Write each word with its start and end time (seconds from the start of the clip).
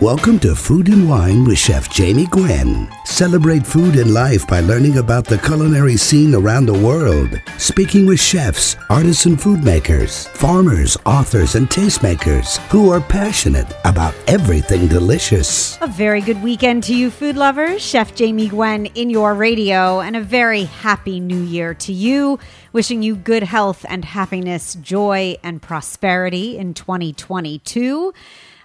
Welcome 0.00 0.38
to 0.38 0.54
Food 0.54 0.88
and 0.88 1.06
Wine 1.06 1.44
with 1.44 1.58
Chef 1.58 1.90
Jamie 1.90 2.24
Gwen. 2.24 2.88
Celebrate 3.04 3.66
food 3.66 3.96
and 3.96 4.14
life 4.14 4.46
by 4.46 4.60
learning 4.60 4.96
about 4.96 5.26
the 5.26 5.36
culinary 5.36 5.98
scene 5.98 6.34
around 6.34 6.64
the 6.64 6.72
world. 6.72 7.38
Speaking 7.58 8.06
with 8.06 8.18
chefs, 8.18 8.76
artisan 8.88 9.36
food 9.36 9.62
makers, 9.62 10.26
farmers, 10.28 10.96
authors, 11.04 11.54
and 11.54 11.68
tastemakers 11.68 12.56
who 12.68 12.90
are 12.90 13.02
passionate 13.02 13.70
about 13.84 14.14
everything 14.26 14.88
delicious. 14.88 15.76
A 15.82 15.86
very 15.86 16.22
good 16.22 16.42
weekend 16.42 16.82
to 16.84 16.94
you, 16.94 17.10
food 17.10 17.36
lovers. 17.36 17.82
Chef 17.82 18.14
Jamie 18.14 18.48
Gwen 18.48 18.86
in 18.86 19.10
your 19.10 19.34
radio, 19.34 20.00
and 20.00 20.16
a 20.16 20.22
very 20.22 20.64
happy 20.64 21.20
new 21.20 21.42
year 21.42 21.74
to 21.74 21.92
you. 21.92 22.38
Wishing 22.72 23.02
you 23.02 23.16
good 23.16 23.42
health 23.42 23.84
and 23.86 24.06
happiness, 24.06 24.76
joy 24.76 25.36
and 25.42 25.60
prosperity 25.60 26.56
in 26.56 26.72
2022. 26.72 28.14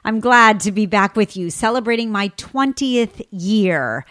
I'm 0.06 0.20
glad 0.20 0.60
to 0.60 0.72
be 0.72 0.86
back 0.86 1.16
with 1.16 1.36
you 1.36 1.50
celebrating 1.50 2.12
my 2.12 2.30
20th 2.38 3.26
year 3.32 4.06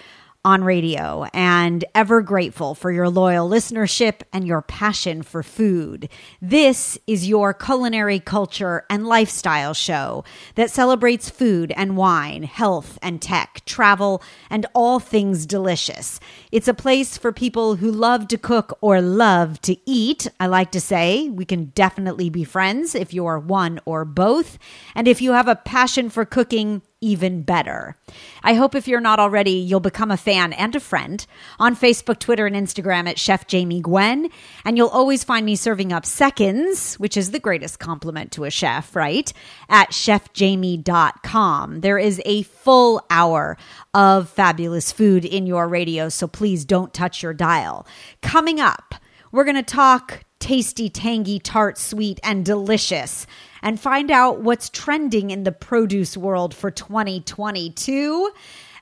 on 0.45 0.63
radio 0.63 1.25
and 1.33 1.85
ever 1.95 2.21
grateful 2.21 2.75
for 2.75 2.93
your 2.93 3.09
loyal 3.09 3.49
listenership 3.49 4.21
and 4.33 4.47
your 4.47 4.61
passion 4.61 5.23
for 5.23 5.43
food. 5.43 6.09
This 6.43 6.99
is 7.07 7.29
your 7.29 7.55
culinary 7.55 8.21
culture 8.21 8.85
and 8.91 9.07
lifestyle 9.07 9.73
show 9.73 10.23
that 10.57 10.71
celebrates 10.71 11.31
food 11.31 11.73
and 11.77 11.97
wine, 11.97 12.43
health 12.43 12.99
and 13.01 13.23
tech, 13.23 13.63
travel, 13.65 14.23
and 14.51 14.67
all 14.75 15.01
things 15.01 15.47
delicious. 15.47 16.21
It's 16.53 16.69
a 16.69 16.75
place 16.75 17.17
for 17.17 17.33
people 17.33 17.77
who 17.77 17.91
love 17.91 18.29
to 18.29 18.39
cook 18.39 18.77
or 18.83 19.01
love 19.01 19.63
to 19.63 19.77
eat. 19.87 20.29
I 20.39 20.47
like 20.47 20.71
to 20.73 20.81
say 20.81 21.31
we 21.31 21.47
can 21.47 21.67
definitely 21.75 22.29
be 22.29 22.45
friends 22.45 22.95
if 22.95 23.15
you're 23.15 23.39
one 23.39 23.81
or 23.87 24.05
both. 24.05 24.59
And 24.95 25.09
if 25.09 25.23
you 25.23 25.33
have 25.33 25.49
a 25.49 25.57
passion 25.57 26.11
for 26.11 26.27
cooking, 26.27 26.83
even 27.05 27.43
better. 27.43 27.97
I 28.43 28.55
hope 28.55 28.75
if 28.75 28.89
you're 28.89 29.01
not 29.01 29.21
already, 29.21 29.53
you'll 29.53 29.81
become 29.81 30.11
a 30.11 30.17
fan 30.17 30.55
and 30.55 30.75
a 30.75 30.81
friend 30.81 31.25
on 31.59 31.77
Facebook, 31.77 32.19
Twitter, 32.19 32.47
and 32.47 32.57
Instagram 32.57 33.07
at 33.07 33.19
Chef 33.19 33.47
Jamie 33.47 33.83
Gwen. 33.83 34.31
And 34.65 34.79
you'll 34.79 34.89
always 34.89 35.23
find 35.23 35.45
me 35.45 35.55
serving 35.55 35.93
up 35.93 36.07
seconds, 36.07 36.95
which 36.95 37.17
is 37.17 37.31
the 37.31 37.39
greatest 37.39 37.79
compliment 37.79 38.33
to 38.33 38.45
a 38.45 38.51
chef, 38.51 38.97
right? 38.97 39.31
At 39.69 39.91
chefjamie.com. 39.91 41.81
There 41.81 41.99
is 41.99 42.23
a 42.25 42.43
full 42.43 43.05
hour 43.11 43.59
of 43.93 44.31
fabulous 44.31 44.91
food 44.91 45.27
in 45.27 45.47
your 45.47 45.69
radio, 45.69 46.09
so 46.09 46.27
please 46.27 46.65
don't 46.65 46.95
touch 46.95 47.23
your 47.23 47.35
dial. 47.35 47.87
Coming 48.23 48.61
up, 48.61 48.95
we're 49.31 49.45
going 49.45 49.57
to 49.57 49.63
talk 49.63 50.25
tasty, 50.39 50.91
tangy, 50.91 51.39
tart, 51.39 51.79
sweet, 51.79 52.21
and 52.23 52.45
delicious 52.45 53.27
and 53.65 53.81
find 53.81 54.11
out 54.11 54.43
what's 54.43 54.69
trending 54.69 55.31
in 55.31 55.43
the 55.43 55.51
produce 55.51 56.17
world 56.17 56.55
for 56.55 56.71
2022. 56.71 58.31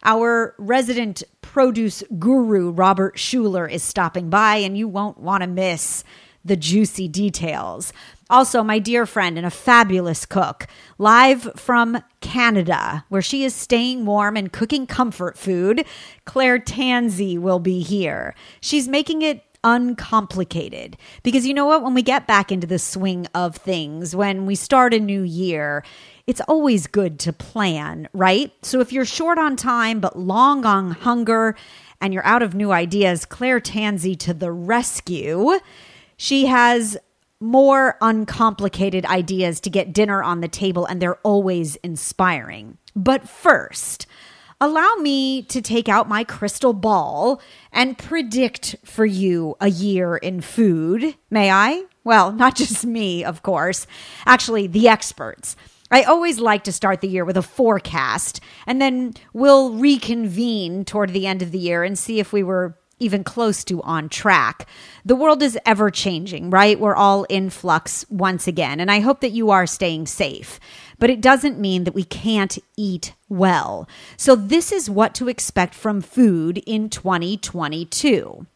Our 0.02 0.56
resident 0.58 1.22
produce 1.40 2.02
guru, 2.18 2.70
Robert 2.70 3.16
Schueller, 3.16 3.70
is 3.70 3.84
stopping 3.84 4.28
by, 4.28 4.56
and 4.56 4.76
you 4.76 4.88
won't 4.88 5.18
want 5.18 5.42
to 5.42 5.46
miss 5.46 6.02
the 6.44 6.56
juicy 6.56 7.06
details. 7.06 7.92
Also, 8.28 8.64
my 8.64 8.80
dear 8.80 9.06
friend 9.06 9.38
and 9.38 9.46
a 9.46 9.50
fabulous 9.50 10.26
cook, 10.26 10.66
live 10.98 11.48
from 11.54 12.02
Canada, 12.20 13.04
where 13.08 13.22
she 13.22 13.44
is 13.44 13.54
staying 13.54 14.04
warm 14.04 14.36
and 14.36 14.52
cooking 14.52 14.88
comfort 14.88 15.38
food, 15.38 15.84
Claire 16.24 16.58
Tansey 16.58 17.38
will 17.38 17.60
be 17.60 17.82
here. 17.82 18.34
She's 18.60 18.88
making 18.88 19.22
it 19.22 19.44
uncomplicated. 19.64 20.96
Because 21.22 21.46
you 21.46 21.54
know 21.54 21.66
what? 21.66 21.82
When 21.82 21.94
we 21.94 22.02
get 22.02 22.26
back 22.26 22.50
into 22.50 22.66
the 22.66 22.78
swing 22.78 23.26
of 23.34 23.56
things, 23.56 24.14
when 24.14 24.46
we 24.46 24.54
start 24.54 24.94
a 24.94 25.00
new 25.00 25.22
year, 25.22 25.84
it's 26.26 26.40
always 26.42 26.86
good 26.86 27.18
to 27.20 27.32
plan, 27.32 28.08
right? 28.12 28.52
So 28.62 28.80
if 28.80 28.92
you're 28.92 29.04
short 29.04 29.38
on 29.38 29.56
time 29.56 30.00
but 30.00 30.18
long 30.18 30.64
on 30.64 30.92
hunger 30.92 31.56
and 32.00 32.12
you're 32.12 32.26
out 32.26 32.42
of 32.42 32.54
new 32.54 32.72
ideas, 32.72 33.24
Claire 33.24 33.60
Tansey 33.60 34.18
to 34.20 34.34
the 34.34 34.52
rescue. 34.52 35.58
She 36.16 36.46
has 36.46 36.96
more 37.40 37.96
uncomplicated 38.00 39.04
ideas 39.06 39.60
to 39.60 39.70
get 39.70 39.92
dinner 39.92 40.22
on 40.22 40.40
the 40.40 40.48
table, 40.48 40.86
and 40.86 41.02
they're 41.02 41.18
always 41.24 41.74
inspiring. 41.76 42.78
But 42.94 43.28
first, 43.28 44.06
allow 44.62 44.94
me 45.00 45.42
to 45.42 45.60
take 45.60 45.88
out 45.88 46.08
my 46.08 46.22
crystal 46.22 46.72
ball 46.72 47.42
and 47.72 47.98
predict 47.98 48.76
for 48.84 49.04
you 49.04 49.56
a 49.60 49.68
year 49.68 50.16
in 50.16 50.40
food. 50.40 51.16
May 51.30 51.50
I? 51.50 51.84
Well, 52.04 52.30
not 52.44 52.54
just 52.54 52.86
me, 52.86 53.24
of 53.24 53.42
course. 53.42 53.88
Actually, 54.24 54.68
the 54.68 54.88
experts. 54.88 55.56
I 55.90 56.04
always 56.04 56.38
like 56.38 56.64
to 56.64 56.72
start 56.72 57.00
the 57.00 57.08
year 57.08 57.24
with 57.24 57.36
a 57.36 57.42
forecast, 57.42 58.40
and 58.66 58.80
then 58.80 59.14
we'll 59.34 59.72
reconvene 59.72 60.84
toward 60.84 61.12
the 61.12 61.26
end 61.26 61.42
of 61.42 61.50
the 61.50 61.58
year 61.58 61.82
and 61.82 61.98
see 61.98 62.20
if 62.20 62.32
we 62.32 62.44
were 62.44 62.78
even 63.00 63.24
close 63.24 63.64
to 63.64 63.82
on 63.82 64.08
track. 64.08 64.68
The 65.04 65.16
world 65.16 65.42
is 65.42 65.58
ever 65.66 65.90
changing, 65.90 66.50
right? 66.50 66.78
We're 66.78 66.94
all 66.94 67.24
in 67.24 67.50
flux 67.50 68.06
once 68.08 68.46
again, 68.46 68.78
and 68.78 68.90
I 68.90 69.00
hope 69.00 69.20
that 69.20 69.32
you 69.32 69.50
are 69.50 69.66
staying 69.66 70.06
safe 70.06 70.60
but 71.02 71.10
it 71.10 71.20
doesn't 71.20 71.58
mean 71.58 71.82
that 71.82 71.96
we 71.96 72.04
can't 72.04 72.60
eat 72.76 73.12
well. 73.28 73.88
So, 74.16 74.36
this 74.36 74.70
is 74.70 74.88
what 74.88 75.16
to 75.16 75.28
expect 75.28 75.74
from 75.74 76.00
food 76.00 76.58
in 76.64 76.88
2022. 76.88 78.46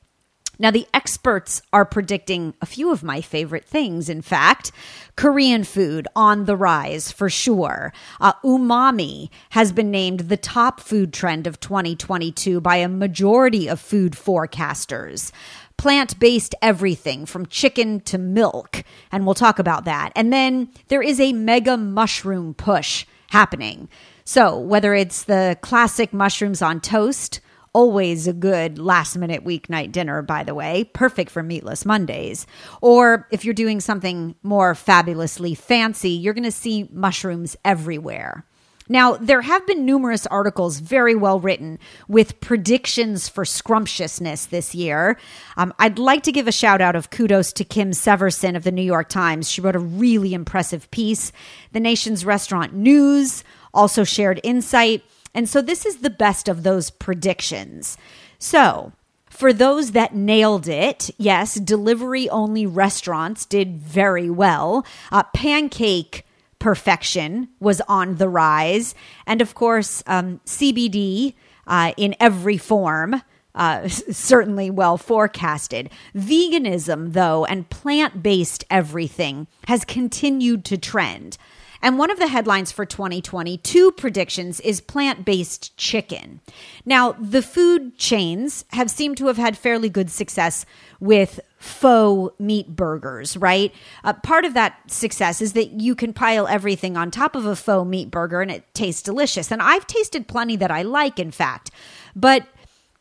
Now, 0.57 0.71
the 0.71 0.87
experts 0.95 1.61
are 1.73 1.85
predicting 1.85 2.55
a 2.63 2.67
few 2.67 2.93
of 2.93 3.03
my 3.03 3.21
favorite 3.21 3.65
things, 3.65 4.09
in 4.09 4.23
fact. 4.23 4.71
Korean 5.17 5.65
food 5.65 6.07
on 6.15 6.45
the 6.45 6.57
rise 6.57 7.11
for 7.11 7.29
sure. 7.29 7.93
Uh, 8.21 8.35
umami 8.45 9.29
has 9.51 9.73
been 9.73 9.91
named 9.91 10.21
the 10.21 10.37
top 10.37 10.79
food 10.79 11.13
trend 11.13 11.49
of 11.49 11.59
2022 11.59 12.61
by 12.61 12.77
a 12.77 12.89
majority 12.89 13.69
of 13.69 13.81
food 13.81 14.13
forecasters 14.13 15.33
plant 15.77 16.19
based 16.19 16.55
everything 16.63 17.27
from 17.27 17.47
chicken 17.47 18.01
to 18.01 18.19
milk. 18.19 18.83
And 19.13 19.25
we'll 19.25 19.35
talk 19.35 19.59
about 19.59 19.85
that. 19.85 20.13
And 20.15 20.33
then 20.33 20.71
there 20.89 21.03
is 21.03 21.21
a 21.21 21.33
mega 21.33 21.77
mushroom 21.77 22.55
push 22.55 23.07
happening. 23.29 23.89
So, 24.25 24.59
whether 24.59 24.95
it's 24.95 25.25
the 25.25 25.57
classic 25.61 26.13
mushrooms 26.13 26.63
on 26.63 26.81
toast, 26.81 27.41
always 27.73 28.27
a 28.27 28.33
good 28.33 28.79
last 28.79 29.17
minute 29.17 29.45
weeknight 29.45 29.93
dinner, 29.93 30.23
by 30.23 30.43
the 30.43 30.55
way, 30.55 30.85
perfect 30.95 31.31
for 31.31 31.43
meatless 31.43 31.85
Mondays. 31.85 32.47
Or 32.81 33.29
if 33.31 33.45
you're 33.45 33.53
doing 33.53 33.81
something 33.81 34.35
more 34.43 34.75
fabulously 34.75 35.55
fancy, 35.55 36.11
you're 36.11 36.33
going 36.35 36.45
to 36.45 36.51
see 36.51 36.89
mushrooms 36.91 37.55
everywhere. 37.65 38.47
Now, 38.89 39.17
there 39.17 39.43
have 39.43 39.67
been 39.67 39.85
numerous 39.85 40.27
articles 40.27 40.79
very 40.79 41.15
well 41.15 41.41
written 41.41 41.79
with 42.09 42.41
predictions 42.41 43.29
for 43.29 43.45
scrumptiousness 43.45 44.47
this 44.47 44.75
year. 44.75 45.19
Um, 45.57 45.75
I'd 45.79 45.99
like 45.99 46.23
to 46.25 46.33
give 46.33 46.47
a 46.47 46.53
shout 46.53 46.81
out 46.81 46.97
of 46.97 47.11
kudos 47.11 47.53
to 47.55 47.65
Kim 47.65 47.91
Severson 47.91 48.57
of 48.57 48.65
the 48.65 48.73
New 48.73 48.83
York 48.83 49.09
Times. 49.09 49.51
She 49.51 49.61
wrote 49.61 49.77
a 49.77 49.81
really 49.81 50.35
impressive 50.35 50.91
piece. 50.91 51.33
The 51.73 51.81
nation's 51.81 52.25
restaurant 52.25 52.75
news 52.75 53.43
also 53.75 54.05
shared 54.05 54.41
insight. 54.45 55.03
And 55.35 55.49
so 55.49 55.61
this 55.61 55.85
is 55.85 55.99
the 55.99 56.11
best 56.11 56.49
of 56.49 56.63
those 56.63 56.91
predictions. 56.91 57.99
So, 58.39 58.93
for 59.29 59.53
those 59.53 59.93
that 59.93 60.15
nailed 60.15 60.67
it, 60.67 61.11
yes, 61.19 61.57
delivery 61.57 62.29
only 62.31 62.65
restaurants 62.65 63.45
did 63.45 63.77
very 63.77 64.31
well. 64.31 64.87
Uh, 65.13 65.25
pancake 65.35 66.26
perfection 66.67 67.49
was 67.61 67.81
on 67.83 68.17
the 68.17 68.29
rise. 68.29 68.93
And 69.25 69.41
of 69.41 69.55
course, 69.55 70.03
um, 70.05 70.41
CBD 70.47 71.35
uh, 71.65 71.93
in 71.97 72.17
every 72.19 72.59
form. 72.59 73.23
Uh, 73.55 73.87
certainly 73.89 74.69
well 74.69 74.99
forecasted. 74.99 75.89
Veganism, 76.17 77.13
though, 77.13 77.45
and 77.45 77.71
plant 77.71 78.21
based 78.21 78.65
everything 78.69 79.47
has 79.69 79.85
continued 79.85 80.65
to 80.65 80.77
trend. 80.77 81.39
And 81.81 81.99
one 81.99 82.11
of 82.11 82.19
the 82.19 82.27
headlines 82.27 82.73
for 82.73 82.85
2022 82.85 83.93
predictions 83.93 84.59
is 84.59 84.81
plant 84.81 85.25
based 85.25 85.77
chicken. 85.77 86.41
Now, 86.85 87.13
the 87.13 87.43
food 87.43 87.97
chains 87.97 88.65
have 88.71 88.91
seemed 88.91 89.19
to 89.19 89.29
have 89.29 89.37
had 89.37 89.57
fairly 89.57 89.89
good 89.89 90.11
success 90.11 90.67
with 90.99 91.39
faux 91.59 92.39
meat 92.39 92.69
burgers, 92.69 93.37
right? 93.37 93.73
Uh, 94.05 94.13
part 94.13 94.45
of 94.45 94.55
that 94.55 94.91
success 94.91 95.41
is 95.41 95.55
that 95.55 95.81
you 95.81 95.95
can 95.95 96.13
pile 96.13 96.47
everything 96.47 96.97
on 96.97 97.11
top 97.11 97.35
of 97.35 97.47
a 97.47 97.57
faux 97.57 97.89
meat 97.89 98.11
burger 98.11 98.41
and 98.41 98.51
it 98.51 98.65
tastes 98.75 99.03
delicious. 99.03 99.51
And 99.51 99.63
I've 99.63 99.87
tasted 99.87 100.29
plenty 100.29 100.57
that 100.57 100.71
I 100.71 100.83
like, 100.83 101.19
in 101.19 101.31
fact. 101.31 101.71
But 102.15 102.47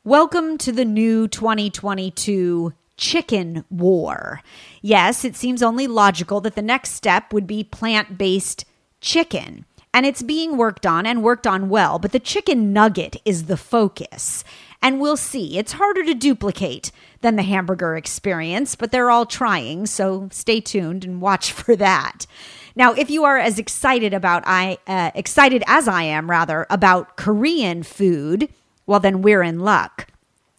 welcome 0.04 0.58
to 0.60 0.72
the 0.72 0.86
new 0.86 1.28
2022 1.28 2.74
chicken 2.98 3.66
war. 3.70 4.42
Yes, 4.82 5.26
it 5.26 5.36
seems 5.36 5.62
only 5.62 5.88
logical 5.88 6.40
that 6.42 6.56
the 6.56 6.62
next 6.62 6.92
step 6.92 7.34
would 7.34 7.48
be 7.48 7.64
plant 7.64 8.18
based 8.18 8.66
chicken. 9.02 9.66
And 9.94 10.06
it's 10.06 10.24
being 10.24 10.58
worked 10.58 10.86
on 10.86 11.06
and 11.06 11.24
worked 11.24 11.48
on 11.48 11.70
well, 11.70 12.00
but 12.00 12.12
the 12.12 12.20
chicken 12.20 12.74
nugget 12.74 13.16
is 13.24 13.46
the 13.46 13.56
focus. 13.56 14.44
And 14.86 15.02
we'll 15.02 15.18
see. 15.18 15.58
It's 15.58 15.72
harder 15.72 16.04
to 16.04 16.14
duplicate 16.14 16.92
than 17.22 17.38
the 17.38 17.42
hamburger 17.42 17.98
experience, 17.98 18.76
but 18.76 18.92
they're 18.92 19.10
all 19.10 19.26
trying, 19.26 19.88
so 19.88 20.30
stay 20.32 20.62
tuned 20.62 21.04
and 21.04 21.20
watch 21.20 21.52
for 21.52 21.76
that. 21.78 22.28
Now, 22.76 22.94
if 22.94 23.10
you 23.10 23.24
are 23.24 23.40
as 23.40 23.58
excited 23.58 24.14
about 24.14 24.44
I 24.46 24.78
uh, 24.86 25.10
excited 25.16 25.64
as 25.66 25.88
I 25.88 26.04
am 26.04 26.30
rather 26.30 26.68
about 26.70 27.18
Korean 27.18 27.82
food, 27.82 28.48
well 28.86 29.00
then 29.00 29.24
we're 29.24 29.42
in 29.42 29.60
luck. 29.62 30.06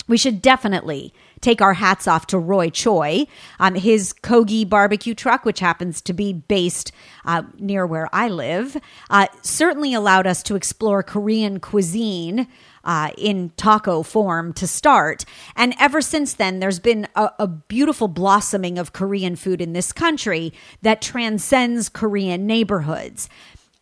We 0.09 0.17
should 0.17 0.43
definitely 0.43 1.15
take 1.41 1.61
our 1.61 1.75
hats 1.75 2.09
off 2.09 2.27
to 2.29 2.39
Roy 2.39 2.71
Choi. 2.71 3.27
Um, 3.61 3.75
his 3.75 4.13
Kogi 4.13 4.69
barbecue 4.69 5.15
truck, 5.15 5.45
which 5.45 5.61
happens 5.61 6.01
to 6.03 6.13
be 6.13 6.33
based 6.33 6.91
uh, 7.25 7.43
near 7.59 7.87
where 7.87 8.09
I 8.13 8.29
live, 8.29 8.77
uh, 9.11 9.27
certainly 9.43 9.95
allowed 9.95 10.27
us 10.27 10.43
to 10.45 10.57
explore 10.57 11.03
Korean 11.03 11.61
cuisine. 11.61 12.49
Uh, 12.87 13.11
in 13.19 13.51
taco 13.57 14.05
form 14.05 14.53
to 14.53 14.65
start. 14.65 15.25
And 15.57 15.75
ever 15.81 16.01
since 16.01 16.35
then, 16.35 16.61
there's 16.61 16.79
been 16.79 17.09
a, 17.17 17.31
a, 17.41 17.49
beautiful 17.49 18.07
blossoming 18.07 18.79
of 18.79 18.93
Korean 18.93 19.35
food 19.35 19.61
in 19.61 19.73
this 19.73 19.93
country 19.93 20.53
that 20.83 21.03
transcends 21.03 21.89
Korean 21.89 22.47
neighborhoods 22.47 23.29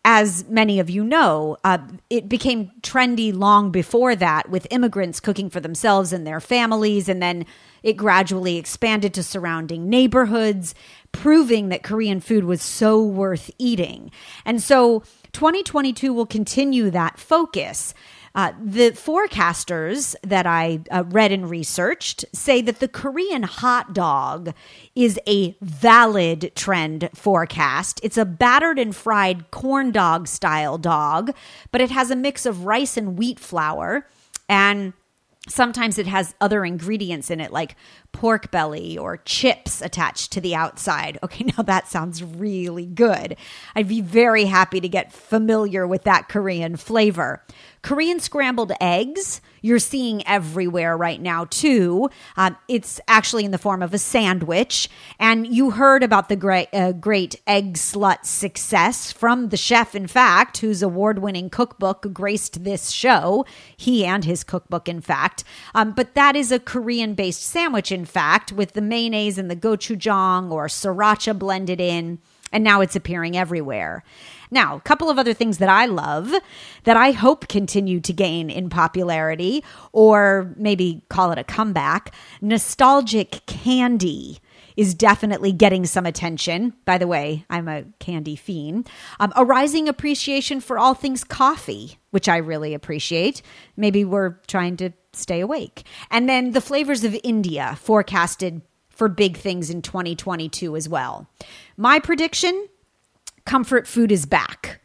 as 0.07 0.47
many 0.47 0.79
of 0.79 0.87
you 0.87 1.03
know, 1.03 1.57
uh, 1.63 1.79
it 2.11 2.29
became 2.29 2.71
trendy 2.81 3.35
long 3.35 3.71
before 3.71 4.15
that 4.15 4.47
with 4.47 4.67
immigrants 4.69 5.19
cooking 5.19 5.49
for 5.49 5.59
themselves 5.59 6.13
and 6.13 6.27
their 6.27 6.39
families. 6.39 7.09
And 7.09 7.23
then 7.23 7.43
it 7.81 7.93
gradually 7.93 8.57
expanded 8.57 9.15
to 9.15 9.23
surrounding 9.23 9.89
neighborhoods, 9.89 10.75
proving 11.11 11.69
that 11.69 11.81
Korean 11.81 12.19
food 12.19 12.43
was 12.43 12.61
so 12.61 13.03
worth 13.03 13.49
eating. 13.57 14.11
And 14.45 14.61
so 14.61 14.99
2022 15.31 16.13
will 16.13 16.27
continue 16.27 16.91
that 16.91 17.17
focus. 17.17 17.95
Uh, 18.35 18.51
the 18.61 18.91
forecasters 18.91 20.13
that 20.21 20.45
I 20.45 20.81
uh, 20.91 21.05
read 21.07 21.31
and 21.31 21.49
researched 21.49 22.25
say 22.33 22.61
that 22.61 22.81
the 22.81 22.89
Korean 22.89 23.43
hot 23.43 23.93
dog 23.93 24.53
is 24.93 25.17
a 25.25 25.55
valid 25.61 26.51
trend 26.53 27.09
forecast. 27.15 28.01
It's 28.03 28.17
a 28.17 28.25
battered 28.25 28.77
and 28.77 28.93
fried 28.93 29.49
corn 29.51 29.91
dog 29.91 30.27
style 30.27 30.77
dog, 30.77 31.33
but 31.71 31.79
it 31.79 31.91
has 31.91 32.11
a 32.11 32.15
mix 32.15 32.45
of 32.45 32.65
rice 32.65 32.97
and 32.97 33.17
wheat 33.17 33.39
flour. 33.39 34.05
And 34.49 34.91
sometimes 35.47 35.97
it 35.97 36.07
has 36.07 36.35
other 36.41 36.65
ingredients 36.65 37.29
in 37.31 37.39
it 37.39 37.53
like 37.53 37.75
pork 38.15 38.49
belly 38.49 38.97
or 38.97 39.17
chips 39.17 39.81
attached 39.81 40.31
to 40.31 40.39
the 40.39 40.55
outside. 40.55 41.19
Okay, 41.25 41.45
now 41.57 41.63
that 41.63 41.87
sounds 41.87 42.23
really 42.23 42.85
good. 42.85 43.35
I'd 43.75 43.87
be 43.87 43.99
very 43.99 44.45
happy 44.45 44.79
to 44.79 44.87
get 44.87 45.11
familiar 45.11 45.87
with 45.87 46.03
that 46.03 46.29
Korean 46.29 46.75
flavor. 46.75 47.41
Korean 47.81 48.19
scrambled 48.19 48.71
eggs, 48.79 49.41
you're 49.61 49.79
seeing 49.79 50.25
everywhere 50.27 50.95
right 50.97 51.21
now, 51.21 51.45
too. 51.45 52.09
Um, 52.37 52.55
it's 52.67 52.99
actually 53.07 53.45
in 53.45 53.51
the 53.51 53.57
form 53.57 53.81
of 53.83 53.93
a 53.93 53.97
sandwich. 53.97 54.89
And 55.19 55.47
you 55.47 55.71
heard 55.71 56.03
about 56.03 56.29
the 56.29 56.35
great, 56.35 56.67
uh, 56.73 56.93
great 56.93 57.41
Eggslut 57.47 58.25
success 58.25 59.11
from 59.11 59.49
the 59.49 59.57
chef, 59.57 59.95
in 59.95 60.05
fact, 60.07 60.57
whose 60.57 60.81
award 60.81 61.19
winning 61.19 61.49
cookbook 61.49 62.13
graced 62.13 62.63
this 62.63 62.91
show. 62.91 63.45
He 63.75 64.05
and 64.05 64.23
his 64.23 64.43
cookbook, 64.43 64.87
in 64.87 65.01
fact. 65.01 65.43
Um, 65.73 65.91
but 65.91 66.15
that 66.15 66.35
is 66.35 66.51
a 66.51 66.59
Korean 66.59 67.13
based 67.13 67.43
sandwich, 67.43 67.91
in 67.91 68.04
fact, 68.05 68.51
with 68.51 68.73
the 68.73 68.81
mayonnaise 68.81 69.37
and 69.37 69.49
the 69.49 69.55
gochujang 69.55 70.51
or 70.51 70.67
sriracha 70.67 71.37
blended 71.37 71.81
in. 71.81 72.19
And 72.51 72.63
now 72.63 72.81
it's 72.81 72.95
appearing 72.95 73.35
everywhere. 73.35 74.03
Now, 74.51 74.75
a 74.75 74.81
couple 74.81 75.09
of 75.09 75.17
other 75.17 75.33
things 75.33 75.57
that 75.57 75.67
I 75.67 75.85
love 75.87 76.33
that 76.83 76.95
I 76.95 77.11
hope 77.11 77.47
continue 77.47 77.99
to 77.99 78.13
gain 78.13 78.49
in 78.49 78.69
popularity, 78.69 79.63
or 79.91 80.53
maybe 80.55 81.01
call 81.09 81.31
it 81.31 81.39
a 81.39 81.43
comeback. 81.43 82.13
Nostalgic 82.41 83.45
candy 83.45 84.39
is 84.75 84.93
definitely 84.93 85.51
getting 85.51 85.85
some 85.85 86.05
attention. 86.05 86.73
By 86.85 86.97
the 86.97 87.07
way, 87.07 87.45
I'm 87.49 87.67
a 87.67 87.85
candy 87.99 88.35
fiend. 88.35 88.89
Um, 89.19 89.31
a 89.35 89.45
rising 89.45 89.87
appreciation 89.87 90.59
for 90.59 90.77
all 90.77 90.93
things 90.93 91.23
coffee, 91.23 91.97
which 92.11 92.27
I 92.27 92.37
really 92.37 92.73
appreciate. 92.73 93.41
Maybe 93.77 94.03
we're 94.03 94.39
trying 94.47 94.77
to 94.77 94.91
stay 95.13 95.39
awake. 95.39 95.83
And 96.11 96.27
then 96.27 96.51
the 96.51 96.61
flavors 96.61 97.03
of 97.03 97.15
India 97.23 97.77
forecasted 97.81 98.61
for 98.89 99.09
big 99.09 99.37
things 99.37 99.69
in 99.69 99.81
2022 99.81 100.75
as 100.75 100.87
well. 100.87 101.27
My 101.77 101.99
prediction 101.99 102.67
comfort 103.45 103.87
food 103.87 104.11
is 104.11 104.25
back. 104.25 104.81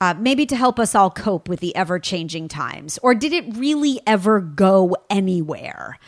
Uh, 0.00 0.14
maybe 0.16 0.46
to 0.46 0.54
help 0.54 0.78
us 0.78 0.94
all 0.94 1.10
cope 1.10 1.48
with 1.48 1.58
the 1.58 1.74
ever 1.74 1.98
changing 1.98 2.46
times? 2.46 2.98
Or 3.02 3.14
did 3.14 3.32
it 3.32 3.56
really 3.56 4.00
ever 4.06 4.40
go 4.40 4.96
anywhere? 5.10 5.98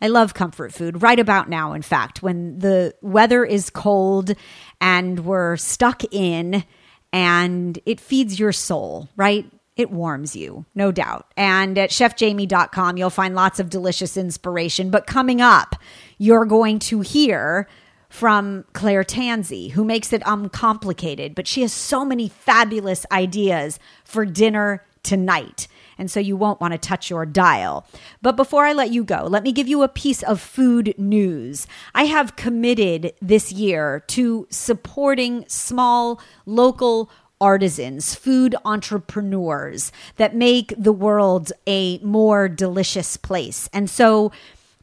I 0.00 0.08
love 0.08 0.34
comfort 0.34 0.72
food 0.72 1.02
right 1.02 1.18
about 1.18 1.48
now, 1.48 1.72
in 1.72 1.82
fact, 1.82 2.22
when 2.22 2.58
the 2.58 2.94
weather 3.02 3.44
is 3.44 3.70
cold 3.70 4.34
and 4.80 5.24
we're 5.24 5.56
stuck 5.56 6.02
in 6.12 6.64
and 7.12 7.78
it 7.84 8.00
feeds 8.00 8.38
your 8.38 8.52
soul, 8.52 9.08
right? 9.16 9.50
It 9.76 9.90
warms 9.90 10.34
you, 10.34 10.66
no 10.74 10.90
doubt. 10.90 11.32
And 11.36 11.78
at 11.78 11.90
chefjamie.com, 11.90 12.96
you'll 12.96 13.10
find 13.10 13.34
lots 13.34 13.60
of 13.60 13.70
delicious 13.70 14.16
inspiration. 14.16 14.90
But 14.90 15.06
coming 15.06 15.40
up, 15.40 15.76
you're 16.18 16.44
going 16.44 16.80
to 16.80 17.00
hear 17.00 17.68
from 18.08 18.64
Claire 18.72 19.04
Tansey, 19.04 19.70
who 19.70 19.84
makes 19.84 20.12
it 20.12 20.22
uncomplicated, 20.24 21.34
but 21.34 21.46
she 21.46 21.62
has 21.62 21.72
so 21.72 22.04
many 22.04 22.28
fabulous 22.28 23.04
ideas 23.12 23.78
for 24.04 24.24
dinner 24.24 24.84
tonight. 25.02 25.68
And 25.98 26.10
so 26.10 26.20
you 26.20 26.36
won't 26.36 26.60
want 26.60 26.72
to 26.72 26.78
touch 26.78 27.10
your 27.10 27.26
dial. 27.26 27.86
But 28.22 28.36
before 28.36 28.64
I 28.64 28.72
let 28.72 28.90
you 28.90 29.04
go, 29.04 29.26
let 29.28 29.42
me 29.42 29.52
give 29.52 29.68
you 29.68 29.82
a 29.82 29.88
piece 29.88 30.22
of 30.22 30.40
food 30.40 30.94
news. 30.96 31.66
I 31.94 32.04
have 32.04 32.36
committed 32.36 33.12
this 33.20 33.52
year 33.52 34.04
to 34.08 34.46
supporting 34.48 35.44
small 35.48 36.20
local 36.46 37.10
artisans, 37.40 38.14
food 38.14 38.54
entrepreneurs 38.64 39.92
that 40.16 40.34
make 40.34 40.74
the 40.76 40.92
world 40.92 41.52
a 41.66 41.98
more 41.98 42.48
delicious 42.48 43.16
place. 43.16 43.68
And 43.72 43.88
so 43.88 44.32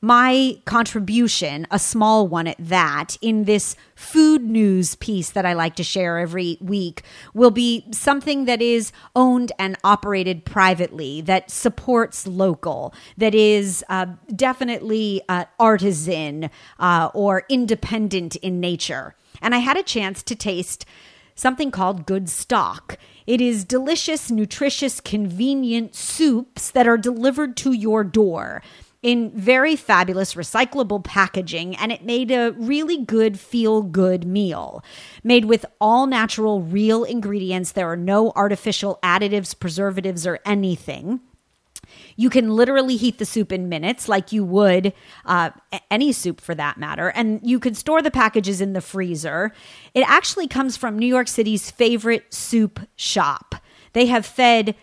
my 0.06 0.56
contribution, 0.66 1.66
a 1.72 1.80
small 1.80 2.28
one 2.28 2.46
at 2.46 2.58
that, 2.60 3.18
in 3.22 3.46
this 3.46 3.76
food 3.96 4.44
news 4.44 4.94
piece 4.94 5.32
that 5.32 5.48
I 5.48 5.54
like 5.54 5.76
to 5.78 5.84
share 5.84 6.20
every 6.20 6.60
week 6.62 7.02
will 7.34 7.50
be 7.50 7.88
something 7.92 8.46
that 8.46 8.62
is 8.62 8.92
owned 9.16 9.52
and 9.58 9.76
operated 9.84 10.46
privately, 10.46 11.22
that 11.22 11.50
supports 11.50 12.28
local, 12.28 12.94
that 13.18 13.34
is 13.34 13.84
uh, 13.90 14.06
definitely 14.36 15.24
uh, 15.28 15.46
artisan 15.60 16.52
uh, 16.78 17.10
or 17.16 17.44
independent 17.50 18.36
in 18.36 18.60
nature. 18.60 19.16
And 19.42 19.56
I 19.56 19.60
had 19.60 19.76
a 19.76 19.82
chance 19.82 20.22
to 20.22 20.36
taste 20.36 20.86
something 21.34 21.72
called 21.72 22.06
Good 22.06 22.30
Stock. 22.30 23.00
It 23.26 23.42
is 23.42 23.66
delicious, 23.66 24.30
nutritious, 24.30 25.02
convenient 25.02 25.96
soups 25.96 26.70
that 26.70 26.88
are 26.88 26.98
delivered 26.98 27.58
to 27.58 27.74
your 27.74 28.04
door 28.04 28.62
in 29.06 29.30
very 29.36 29.76
fabulous 29.76 30.34
recyclable 30.34 31.04
packaging, 31.04 31.76
and 31.76 31.92
it 31.92 32.04
made 32.04 32.32
a 32.32 32.54
really 32.54 33.06
good 33.06 33.40
feel 33.40 33.84
good 33.84 34.26
meal. 34.26 34.84
Made 35.24 35.46
with 35.46 35.64
all 35.80 36.08
natural, 36.08 36.64
real 36.64 37.04
ingredients. 37.04 37.72
There 37.72 37.88
are 37.88 37.96
no 37.96 38.32
artificial 38.36 38.98
additives, 39.04 39.58
preservatives, 39.60 40.26
or 40.26 40.40
anything. 40.44 41.20
You 42.16 42.32
can 42.32 42.50
literally 42.50 42.96
heat 42.96 43.20
the 43.20 43.28
soup 43.28 43.52
in 43.52 43.70
minutes, 43.70 44.10
like 44.10 44.32
you 44.32 44.44
would 44.44 44.92
uh, 45.24 45.52
any 45.92 46.12
soup 46.12 46.42
for 46.42 46.56
that 46.56 46.80
matter. 46.80 47.10
And 47.10 47.40
you 47.44 47.60
could 47.60 47.78
store 47.78 48.02
the 48.02 48.10
packages 48.10 48.60
in 48.60 48.74
the 48.74 48.82
freezer. 48.82 49.52
It 49.94 50.02
actually 50.10 50.48
comes 50.48 50.78
from 50.78 50.98
New 50.98 51.06
York 51.06 51.28
City's 51.28 51.70
favorite 51.70 52.34
soup 52.34 52.80
shop. 52.96 53.54
They 53.94 54.08
have 54.08 54.26
fed 54.26 54.74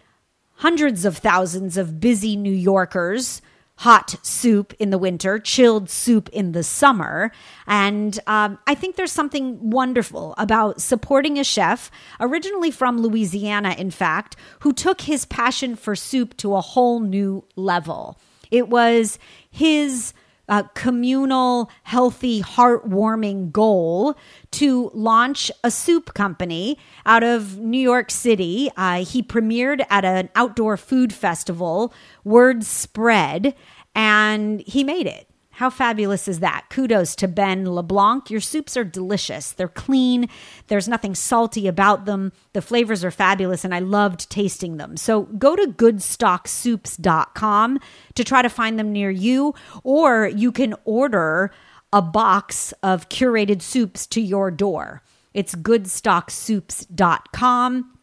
hundreds 0.59 1.05
of 1.05 1.19
thousands 1.19 1.77
of 1.77 1.99
busy 1.99 2.37
New 2.37 2.55
Yorkers 2.55 3.43
hot 3.83 4.15
soup 4.23 4.73
in 4.79 4.91
the 4.91 4.99
winter, 4.99 5.41
chilled 5.41 5.91
soup 5.91 6.29
in 6.29 6.53
the 6.53 6.63
summer. 6.63 7.33
And 7.67 8.17
um, 8.29 8.61
I 8.65 8.77
think 8.77 8.95
there's 8.95 9.11
something 9.11 9.71
wonderful 9.71 10.37
about 10.39 10.81
supporting 10.81 11.37
a 11.37 11.43
chef, 11.43 11.91
originally 12.21 12.71
from 12.71 13.03
Louisiana, 13.03 13.75
in 13.77 13.91
fact, 13.91 14.37
who 14.61 14.73
took 14.73 15.01
his 15.01 15.25
passion 15.25 15.75
for 15.75 15.97
soup 15.97 16.37
to 16.37 16.55
a 16.55 16.61
whole 16.61 17.01
new 17.01 17.43
level. 17.57 18.21
It 18.53 18.69
was 18.69 19.19
his 19.51 20.15
uh, 20.49 20.65
communal, 20.75 21.71
healthy, 21.85 22.43
heartwarming 22.43 23.51
goal 23.53 24.17
to 24.51 24.91
launch 24.93 25.51
a 25.65 25.71
soup 25.71 26.15
company 26.15 26.79
out 27.07 27.23
of 27.23 27.59
New 27.59 27.81
York 27.81 28.11
City. 28.11 28.71
Uh, 28.77 29.05
he 29.05 29.23
premiered 29.23 29.85
at 29.89 30.05
an 30.05 30.29
outdoor 30.35 30.77
food 30.77 31.13
festival, 31.13 31.93
Word 32.23 32.65
Spread, 32.65 33.55
and 33.95 34.61
he 34.61 34.85
made 34.85 35.07
it. 35.07 35.29
How 35.57 35.69
fabulous 35.69 36.29
is 36.29 36.41
that? 36.41 36.65
Kudos 36.71 37.15
to 37.17 37.29
Ben 37.29 37.67
LeBlanc. 37.67 38.31
Your 38.31 38.41
soups 38.41 38.75
are 38.77 38.85
delicious. 38.85 39.53
They're 39.53 39.69
clean. 39.69 40.31
There's 40.69 40.89
nothing 40.89 41.15
salty 41.15 41.69
about 41.69 42.07
them. 42.07 42.33
The 42.55 42.63
flavors 42.63 43.05
are 43.05 43.11
fabulous, 43.11 43.63
and 43.63 43.75
I 43.75 43.81
loved 43.81 44.31
tasting 44.31 44.79
them. 44.79 44.97
So 44.97 45.25
go 45.25 45.55
to 45.55 45.67
goodstocksoups.com 45.67 47.81
to 48.15 48.25
try 48.25 48.41
to 48.41 48.49
find 48.49 48.79
them 48.79 48.93
near 48.93 49.11
you, 49.11 49.55
or 49.85 50.27
you 50.27 50.53
can 50.53 50.75
order 50.87 51.51
a 51.93 52.01
box 52.01 52.73
of 52.83 53.11
curated 53.11 53.61
soups 53.61 54.07
to 54.07 54.23
your 54.23 54.51
door. 54.51 55.03
It's 55.35 55.55
goodstocksoups.com. 55.55 57.99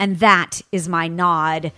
And 0.00 0.18
that 0.18 0.62
is 0.72 0.88
my 0.88 1.06
nod 1.06 1.70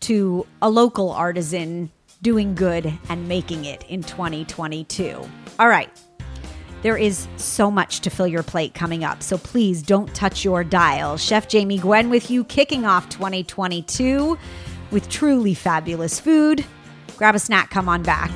to 0.00 0.46
a 0.60 0.68
local 0.68 1.10
artisan 1.10 1.92
doing 2.22 2.54
good 2.54 2.92
and 3.08 3.28
making 3.28 3.64
it 3.64 3.84
in 3.88 4.02
2022. 4.02 5.28
All 5.58 5.68
right. 5.68 5.90
There 6.82 6.96
is 6.96 7.26
so 7.36 7.70
much 7.70 8.00
to 8.00 8.10
fill 8.10 8.28
your 8.28 8.44
plate 8.44 8.72
coming 8.74 9.02
up, 9.02 9.22
so 9.22 9.36
please 9.36 9.82
don't 9.82 10.14
touch 10.14 10.44
your 10.44 10.62
dial. 10.62 11.16
Chef 11.16 11.48
Jamie 11.48 11.78
Gwen 11.78 12.08
with 12.08 12.30
you, 12.30 12.44
kicking 12.44 12.84
off 12.84 13.08
2022 13.08 14.38
with 14.90 15.08
truly 15.08 15.54
fabulous 15.54 16.20
food. 16.20 16.64
Grab 17.16 17.34
a 17.34 17.40
snack, 17.40 17.70
come 17.70 17.88
on 17.88 18.04
back. 18.04 18.30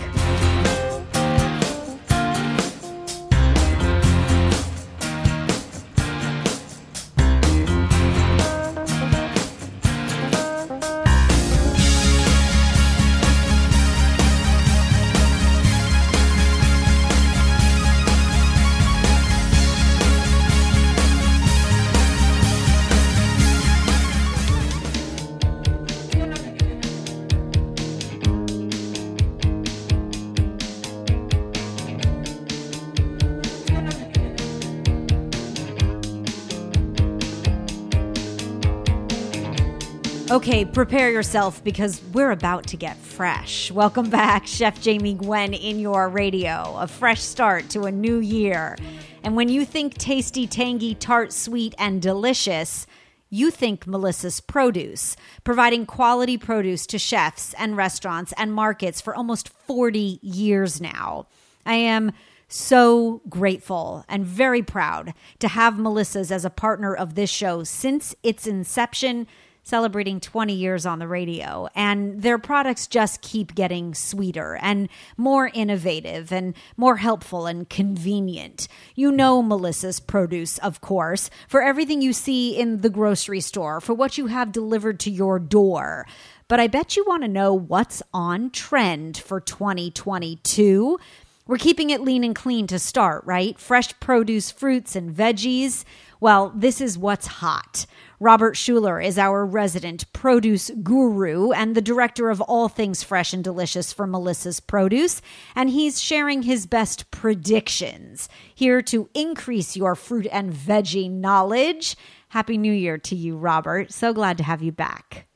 Okay, 40.32 40.64
prepare 40.64 41.10
yourself 41.10 41.62
because 41.62 42.00
we're 42.14 42.30
about 42.30 42.68
to 42.68 42.78
get 42.78 42.96
fresh. 42.96 43.70
Welcome 43.70 44.08
back, 44.08 44.46
Chef 44.46 44.80
Jamie 44.80 45.12
Gwen 45.12 45.52
in 45.52 45.78
your 45.78 46.08
radio. 46.08 46.74
A 46.78 46.86
fresh 46.86 47.20
start 47.20 47.68
to 47.68 47.82
a 47.82 47.92
new 47.92 48.16
year. 48.16 48.78
And 49.22 49.36
when 49.36 49.50
you 49.50 49.66
think 49.66 49.98
tasty, 49.98 50.46
tangy, 50.46 50.94
tart, 50.94 51.34
sweet, 51.34 51.74
and 51.76 52.00
delicious, 52.00 52.86
you 53.28 53.50
think 53.50 53.86
Melissa's 53.86 54.40
Produce, 54.40 55.16
providing 55.44 55.84
quality 55.84 56.38
produce 56.38 56.86
to 56.86 56.98
chefs 56.98 57.52
and 57.58 57.76
restaurants 57.76 58.32
and 58.38 58.54
markets 58.54 59.02
for 59.02 59.14
almost 59.14 59.50
40 59.50 60.18
years 60.22 60.80
now. 60.80 61.26
I 61.66 61.74
am 61.74 62.10
so 62.48 63.20
grateful 63.28 64.06
and 64.08 64.24
very 64.24 64.62
proud 64.62 65.12
to 65.40 65.48
have 65.48 65.78
Melissa's 65.78 66.32
as 66.32 66.46
a 66.46 66.50
partner 66.50 66.94
of 66.94 67.16
this 67.16 67.28
show 67.28 67.64
since 67.64 68.14
its 68.22 68.46
inception 68.46 69.26
celebrating 69.62 70.20
20 70.20 70.52
years 70.52 70.84
on 70.84 70.98
the 70.98 71.08
radio. 71.08 71.68
And 71.74 72.22
their 72.22 72.38
products 72.38 72.86
just 72.86 73.20
keep 73.20 73.54
getting 73.54 73.94
sweeter 73.94 74.58
and 74.60 74.88
more 75.16 75.50
innovative 75.54 76.32
and 76.32 76.54
more 76.76 76.96
helpful 76.96 77.46
and 77.46 77.68
convenient. 77.68 78.68
You 78.94 79.12
know 79.12 79.42
Melissa's 79.42 80.00
produce, 80.00 80.58
of 80.58 80.80
course, 80.80 81.30
for 81.48 81.62
everything 81.62 82.02
you 82.02 82.12
see 82.12 82.58
in 82.58 82.80
the 82.80 82.90
grocery 82.90 83.40
store, 83.40 83.80
for 83.80 83.94
what 83.94 84.18
you 84.18 84.26
have 84.26 84.52
delivered 84.52 84.98
to 85.00 85.10
your 85.10 85.38
door. 85.38 86.06
But 86.48 86.60
I 86.60 86.66
bet 86.66 86.96
you 86.96 87.04
want 87.06 87.22
to 87.22 87.28
know 87.28 87.54
what's 87.54 88.02
on 88.12 88.50
trend 88.50 89.16
for 89.16 89.40
2022. 89.40 90.98
We're 91.46 91.56
keeping 91.56 91.90
it 91.90 92.00
lean 92.00 92.24
and 92.24 92.36
clean 92.36 92.66
to 92.68 92.78
start, 92.78 93.24
right? 93.24 93.58
Fresh 93.58 93.98
produce, 94.00 94.50
fruits, 94.50 94.94
and 94.94 95.14
veggies. 95.14 95.84
Well, 96.20 96.52
this 96.54 96.80
is 96.80 96.96
what's 96.96 97.26
hot. 97.26 97.86
Robert 98.22 98.54
Schueller 98.54 99.04
is 99.04 99.18
our 99.18 99.44
resident 99.44 100.10
produce 100.12 100.70
guru 100.80 101.50
and 101.50 101.74
the 101.74 101.82
director 101.82 102.30
of 102.30 102.40
all 102.40 102.68
things 102.68 103.02
fresh 103.02 103.32
and 103.32 103.42
delicious 103.42 103.92
for 103.92 104.06
Melissa's 104.06 104.60
Produce, 104.60 105.20
and 105.56 105.68
he's 105.68 106.00
sharing 106.00 106.42
his 106.42 106.64
best 106.64 107.10
predictions 107.10 108.28
here 108.54 108.80
to 108.80 109.10
increase 109.12 109.76
your 109.76 109.96
fruit 109.96 110.28
and 110.30 110.52
veggie 110.52 111.10
knowledge. 111.10 111.96
Happy 112.28 112.56
New 112.56 112.72
Year 112.72 112.96
to 112.96 113.16
you, 113.16 113.36
Robert. 113.36 113.92
So 113.92 114.12
glad 114.12 114.38
to 114.38 114.44
have 114.44 114.62
you 114.62 114.70
back. 114.70 115.26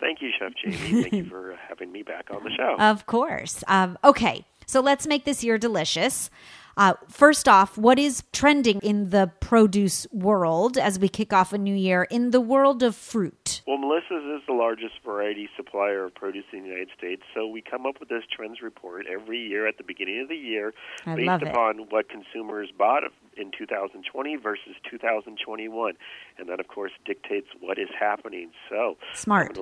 Thank 0.00 0.22
you, 0.22 0.30
Chef 0.38 0.52
Jamie. 0.64 1.02
Thank 1.02 1.12
you 1.12 1.26
for 1.26 1.54
having 1.68 1.92
me 1.92 2.02
back 2.02 2.28
on 2.30 2.42
the 2.42 2.50
show. 2.56 2.76
Of 2.78 3.04
course. 3.04 3.62
Um, 3.68 3.98
okay, 4.02 4.46
so 4.64 4.80
let's 4.80 5.06
make 5.06 5.26
this 5.26 5.44
year 5.44 5.58
delicious. 5.58 6.30
Uh, 6.76 6.92
first 7.08 7.48
off, 7.48 7.78
what 7.78 7.98
is 7.98 8.22
trending 8.32 8.78
in 8.80 9.08
the 9.08 9.30
produce 9.40 10.06
world 10.12 10.76
as 10.76 10.98
we 10.98 11.08
kick 11.08 11.32
off 11.32 11.52
a 11.54 11.58
new 11.58 11.74
year 11.74 12.02
in 12.10 12.32
the 12.32 12.40
world 12.40 12.82
of 12.82 12.94
fruit? 12.94 13.62
Well, 13.66 13.78
Melissa's 13.78 14.40
is 14.40 14.42
the 14.46 14.52
largest 14.52 14.94
variety 15.02 15.48
supplier 15.56 16.04
of 16.04 16.14
produce 16.14 16.44
in 16.52 16.62
the 16.62 16.68
United 16.68 16.90
States, 16.96 17.22
so 17.34 17.46
we 17.46 17.62
come 17.62 17.86
up 17.86 17.98
with 17.98 18.10
this 18.10 18.24
trends 18.30 18.60
report 18.60 19.06
every 19.06 19.38
year 19.38 19.66
at 19.66 19.78
the 19.78 19.84
beginning 19.84 20.20
of 20.20 20.28
the 20.28 20.36
year 20.36 20.74
I 21.06 21.14
based 21.14 21.42
it. 21.42 21.48
upon 21.48 21.86
what 21.88 22.10
consumers 22.10 22.68
bought 22.76 23.04
in 23.36 23.50
2020 23.56 24.36
versus 24.36 24.74
2021. 24.90 25.94
And 26.38 26.48
that, 26.48 26.60
of 26.60 26.68
course, 26.68 26.92
dictates 27.04 27.48
what 27.60 27.78
is 27.78 27.88
happening. 27.98 28.50
So, 28.68 28.96
Smart. 29.14 29.56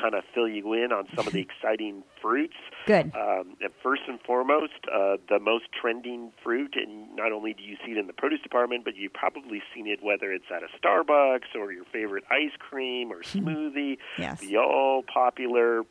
Kind 0.00 0.14
of 0.14 0.24
fill 0.34 0.48
you 0.48 0.72
in 0.74 0.92
on 0.92 1.06
some 1.14 1.26
of 1.26 1.32
the 1.32 1.40
exciting 1.62 2.02
fruits. 2.20 2.56
Good. 2.86 3.12
Um, 3.14 3.56
first 3.82 4.02
and 4.08 4.20
foremost, 4.20 4.72
uh, 4.92 5.16
the 5.28 5.38
most 5.40 5.64
trending 5.78 6.32
fruit, 6.42 6.74
and 6.76 7.14
not 7.16 7.32
only 7.32 7.54
do 7.54 7.62
you 7.62 7.76
see 7.84 7.92
it 7.92 7.98
in 7.98 8.06
the 8.06 8.12
produce 8.12 8.40
department, 8.40 8.84
but 8.84 8.96
you've 8.96 9.12
probably 9.12 9.62
seen 9.74 9.86
it 9.86 10.02
whether 10.02 10.32
it's 10.32 10.46
at 10.54 10.62
a 10.62 10.68
Starbucks 10.78 11.54
or 11.54 11.72
your 11.72 11.84
favorite 11.92 12.24
ice 12.30 12.56
cream 12.58 13.12
or 13.12 13.22
smoothie. 13.22 13.98
Yes. 14.18 14.40
The 14.40 14.56
all 14.58 15.02
popular, 15.02 15.82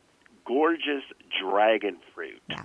gorgeous 0.46 1.04
dragon 1.40 1.98
fruit. 2.14 2.42
Yeah. 2.48 2.64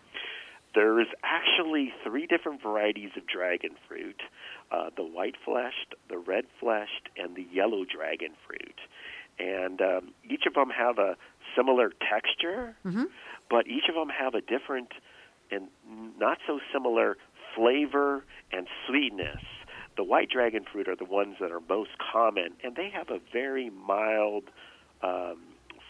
There's 0.75 1.07
actually 1.23 1.91
three 2.03 2.27
different 2.27 2.61
varieties 2.61 3.09
of 3.17 3.25
dragon 3.25 3.71
fruit 3.87 4.21
uh, 4.71 4.89
the 4.95 5.03
white 5.03 5.35
fleshed, 5.43 5.95
the 6.09 6.17
red 6.17 6.45
fleshed, 6.59 7.09
and 7.17 7.35
the 7.35 7.47
yellow 7.51 7.85
dragon 7.85 8.33
fruit. 8.47 8.79
And 9.39 9.81
um, 9.81 10.13
each 10.29 10.45
of 10.45 10.53
them 10.53 10.69
have 10.69 10.97
a 10.99 11.15
similar 11.55 11.91
texture, 12.09 12.75
but 13.49 13.67
each 13.67 13.85
of 13.89 13.95
them 13.95 14.09
have 14.09 14.35
a 14.35 14.41
different 14.41 14.89
and 15.51 15.67
not 16.19 16.37
so 16.45 16.59
similar 16.73 17.17
flavor 17.55 18.23
and 18.51 18.67
sweetness. 18.87 19.41
The 19.97 20.03
white 20.03 20.29
dragon 20.29 20.65
fruit 20.71 20.87
are 20.87 20.95
the 20.95 21.05
ones 21.05 21.37
that 21.41 21.51
are 21.51 21.59
most 21.67 21.91
common, 21.97 22.53
and 22.63 22.75
they 22.75 22.89
have 22.89 23.09
a 23.09 23.19
very 23.33 23.69
mild 23.69 24.43
um, 25.01 25.37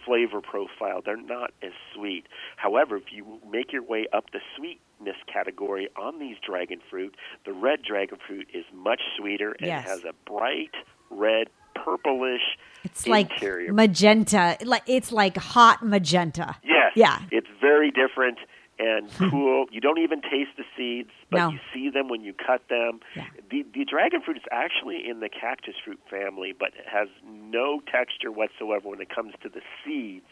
flavor 0.05 0.41
profile. 0.41 1.01
They're 1.05 1.17
not 1.21 1.51
as 1.61 1.71
sweet. 1.93 2.25
However, 2.55 2.95
if 2.97 3.11
you 3.11 3.39
make 3.51 3.73
your 3.73 3.83
way 3.83 4.07
up 4.13 4.25
the 4.31 4.39
sweetness 4.55 5.17
category 5.31 5.89
on 5.95 6.19
these 6.19 6.37
dragon 6.45 6.79
fruit, 6.89 7.15
the 7.45 7.51
red 7.53 7.81
dragon 7.83 8.17
fruit 8.25 8.47
is 8.53 8.65
much 8.73 9.01
sweeter 9.17 9.51
and 9.59 9.67
Yes. 9.67 9.85
has 9.87 10.03
a 10.05 10.13
bright 10.29 10.71
red, 11.09 11.49
purplish 11.75 12.41
It's 12.83 13.07
like 13.07 13.31
magenta. 13.71 14.57
Like 14.63 14.83
it's 14.87 15.11
like 15.11 15.37
hot 15.37 15.83
magenta. 15.85 16.55
Yes. 16.63 16.93
Yeah. 16.95 17.19
It's 17.31 17.47
very 17.61 17.91
different 17.91 18.39
and 18.79 19.11
cool. 19.29 19.65
you 19.71 19.81
don't 19.81 19.99
even 19.99 20.21
taste 20.21 20.51
the 20.57 20.63
seeds, 20.77 21.09
but 21.29 21.37
No. 21.37 21.49
you 21.49 21.59
see 21.73 21.89
them 21.89 22.07
when 22.07 22.21
you 22.21 22.33
cut 22.33 22.61
them. 22.69 23.01
Yeah. 23.15 23.25
The 23.51 23.65
the 23.73 23.83
dragon 23.85 24.21
fruit 24.21 24.37
is 24.37 24.43
actually 24.51 25.07
in 25.09 25.19
the 25.19 25.29
cactus 25.29 25.75
fruit 25.83 25.99
family, 26.09 26.53
but 26.57 26.69
it 26.69 26.87
has 26.87 27.09
no 27.27 27.81
texture 27.91 28.31
whatsoever 28.31 28.87
when 28.89 29.01
it 29.01 29.09
comes 29.13 29.33
to 29.43 29.49
the 29.49 29.61
seeds. 29.83 30.25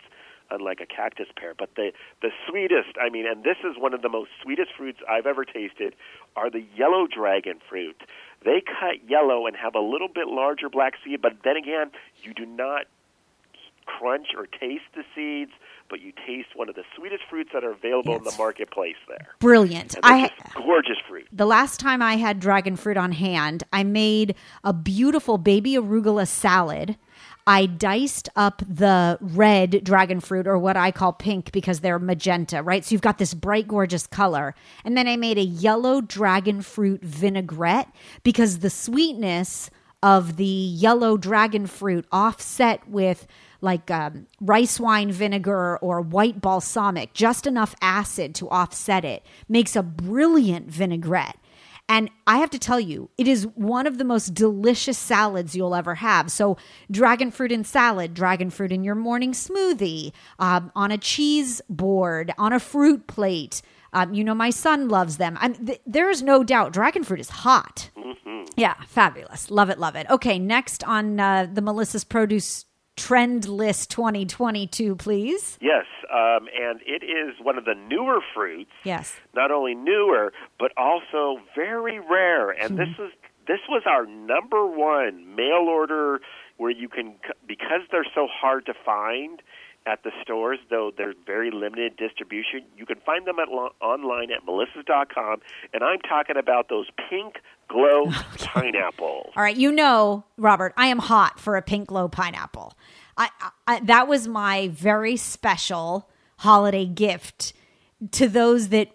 Unlike 0.49 0.79
a 0.79 0.85
cactus 0.85 1.27
pear, 1.35 1.53
but 1.59 1.71
the 1.75 1.91
the 2.21 2.29
sweetest, 2.47 2.95
I 3.01 3.09
mean, 3.09 3.27
and 3.27 3.43
this 3.43 3.57
is 3.69 3.75
one 3.77 3.93
of 3.93 4.01
the 4.01 4.07
most 4.07 4.29
sweetest 4.41 4.71
fruits 4.77 4.99
I've 5.09 5.25
ever 5.25 5.43
tasted, 5.43 5.93
are 6.37 6.49
the 6.49 6.63
yellow 6.73 7.05
dragon 7.05 7.59
fruit. 7.69 8.01
They 8.47 8.61
cut 8.61 9.09
yellow 9.09 9.45
and 9.45 9.57
have 9.57 9.75
a 9.75 9.81
little 9.81 10.07
bit 10.07 10.29
larger 10.29 10.69
black 10.69 10.93
seed, 11.03 11.21
but 11.21 11.33
then 11.43 11.57
again, 11.57 11.91
you 12.23 12.33
do 12.33 12.45
not 12.45 12.85
crunch 13.85 14.27
or 14.37 14.45
taste 14.45 14.85
the 14.95 15.03
seeds, 15.13 15.51
but 15.89 15.99
you 15.99 16.13
taste 16.25 16.49
one 16.55 16.69
of 16.69 16.75
the 16.75 16.83
sweetest 16.95 17.23
fruits 17.29 17.49
that 17.53 17.65
are 17.65 17.71
available 17.71 18.15
in 18.15 18.23
the 18.23 18.33
marketplace 18.37 18.95
there. 19.09 19.35
Brilliant. 19.39 19.97
I 20.01 20.31
gorgeous 20.55 20.95
fruit. 21.09 21.27
the 21.33 21.45
last 21.45 21.81
time 21.81 22.01
I 22.01 22.15
had 22.15 22.39
dragon 22.39 22.77
fruit 22.77 22.95
on 22.95 23.11
hand, 23.11 23.65
I 23.73 23.83
made 23.83 24.33
a 24.63 24.71
beautiful 24.71 25.37
baby 25.37 25.73
arugula 25.73 26.25
salad. 26.25 26.97
I 27.47 27.65
diced 27.65 28.27
up 28.35 28.61
the 28.67 29.17
red 29.21 29.81
dragon 29.85 30.19
fruit, 30.19 30.47
or 30.47 30.57
what 30.57 30.75
I 30.75 30.91
call 30.91 31.13
pink 31.13 31.53
because 31.53 31.79
they're 31.79 31.97
magenta, 31.97 32.61
right? 32.61 32.83
So 32.83 32.93
you've 32.93 33.01
got 33.01 33.19
this 33.19 33.33
bright, 33.33 33.69
gorgeous 33.69 34.05
color. 34.05 34.53
And 34.83 34.97
then 34.97 35.07
I 35.07 35.15
made 35.15 35.37
a 35.37 35.43
yellow 35.43 36.01
dragon 36.01 36.61
fruit 36.61 37.01
vinaigrette 37.01 37.89
because 38.23 38.59
the 38.59 38.69
sweetness 38.69 39.69
of 40.03 40.35
the 40.35 40.43
yellow 40.43 41.15
dragon 41.15 41.67
fruit 41.67 42.05
offset 42.11 42.87
with 42.89 43.25
like 43.61 43.89
um, 43.89 44.27
rice 44.41 44.79
wine 44.79 45.11
vinegar 45.11 45.77
or 45.77 46.01
white 46.01 46.41
balsamic, 46.41 47.13
just 47.13 47.47
enough 47.47 47.73
acid 47.81 48.35
to 48.35 48.49
offset 48.49 49.05
it, 49.05 49.25
makes 49.47 49.75
a 49.75 49.81
brilliant 49.81 50.69
vinaigrette. 50.69 51.37
And 51.89 52.09
I 52.25 52.37
have 52.39 52.49
to 52.49 52.59
tell 52.59 52.79
you, 52.79 53.09
it 53.17 53.27
is 53.27 53.47
one 53.55 53.87
of 53.87 53.97
the 53.97 54.03
most 54.03 54.33
delicious 54.33 54.97
salads 54.97 55.55
you'll 55.55 55.75
ever 55.75 55.95
have. 55.95 56.31
So, 56.31 56.57
dragon 56.91 57.31
fruit 57.31 57.51
in 57.51 57.63
salad, 57.63 58.13
dragon 58.13 58.49
fruit 58.49 58.71
in 58.73 58.83
your 58.83 58.95
morning 58.95 59.31
smoothie, 59.31 60.11
um, 60.37 60.71
on 60.75 60.91
a 60.91 60.97
cheese 60.97 61.61
board, 61.69 62.33
on 62.37 62.51
a 62.51 62.59
fruit 62.59 63.07
plate. 63.07 63.61
Um, 63.93 64.13
you 64.13 64.23
know, 64.23 64.35
my 64.35 64.49
son 64.49 64.89
loves 64.89 65.17
them. 65.17 65.37
Th- 65.65 65.81
there 65.85 66.09
is 66.09 66.21
no 66.21 66.43
doubt 66.43 66.73
dragon 66.73 67.03
fruit 67.03 67.21
is 67.21 67.29
hot. 67.29 67.89
Mm-hmm. 67.97 68.45
Yeah, 68.57 68.75
fabulous. 68.87 69.49
Love 69.49 69.69
it, 69.69 69.79
love 69.79 69.95
it. 69.95 70.07
Okay, 70.09 70.37
next 70.37 70.83
on 70.83 71.19
uh, 71.19 71.47
the 71.51 71.61
Melissa's 71.61 72.03
Produce 72.03 72.65
Trend 72.97 73.47
List 73.47 73.89
2022, 73.91 74.95
please. 74.95 75.57
Yes, 75.61 75.85
um, 76.11 76.47
and 76.59 76.81
it 76.85 77.03
is 77.03 77.35
one 77.41 77.57
of 77.57 77.65
the 77.65 77.75
newer 77.75 78.19
fruits. 78.33 78.71
Yes. 78.83 79.15
Not 79.33 79.51
only 79.51 79.75
newer, 79.75 80.33
but 80.59 80.71
also 80.75 81.39
very 81.55 81.99
rare. 81.99 82.49
And 82.49 82.77
mm-hmm. 82.77 82.77
this 82.99 83.07
is 83.07 83.13
this 83.47 83.59
was 83.69 83.83
our 83.85 84.05
number 84.05 84.67
one 84.67 85.35
mail 85.35 85.67
order 85.69 86.19
where 86.57 86.71
you 86.71 86.89
can 86.89 87.15
because 87.47 87.81
they're 87.91 88.07
so 88.13 88.27
hard 88.29 88.65
to 88.65 88.73
find 88.85 89.41
at 89.87 90.03
the 90.03 90.11
stores, 90.21 90.59
though 90.69 90.91
they're 90.95 91.13
very 91.25 91.49
limited 91.49 91.95
distribution. 91.97 92.61
You 92.77 92.85
can 92.85 92.97
find 93.05 93.25
them 93.25 93.39
at 93.39 93.47
online 93.47 94.31
at 94.31 94.45
melissas.com, 94.45 95.41
and 95.73 95.83
I'm 95.83 95.99
talking 95.99 96.37
about 96.37 96.69
those 96.69 96.87
pink 97.09 97.35
glow 97.69 98.11
pineapples. 98.37 99.31
All 99.35 99.43
right, 99.43 99.55
you 99.55 99.71
know, 99.71 100.25
Robert, 100.37 100.73
I 100.77 100.87
am 100.87 100.99
hot 100.99 101.39
for 101.39 101.55
a 101.55 101.61
pink 101.61 101.87
glow 101.87 102.07
pineapple. 102.07 102.73
I, 103.17 103.29
I 103.65 103.79
that 103.81 104.07
was 104.07 104.27
my 104.27 104.67
very 104.67 105.15
special 105.15 106.09
holiday 106.39 106.85
gift 106.85 107.53
to 108.11 108.27
those 108.27 108.69
that 108.69 108.89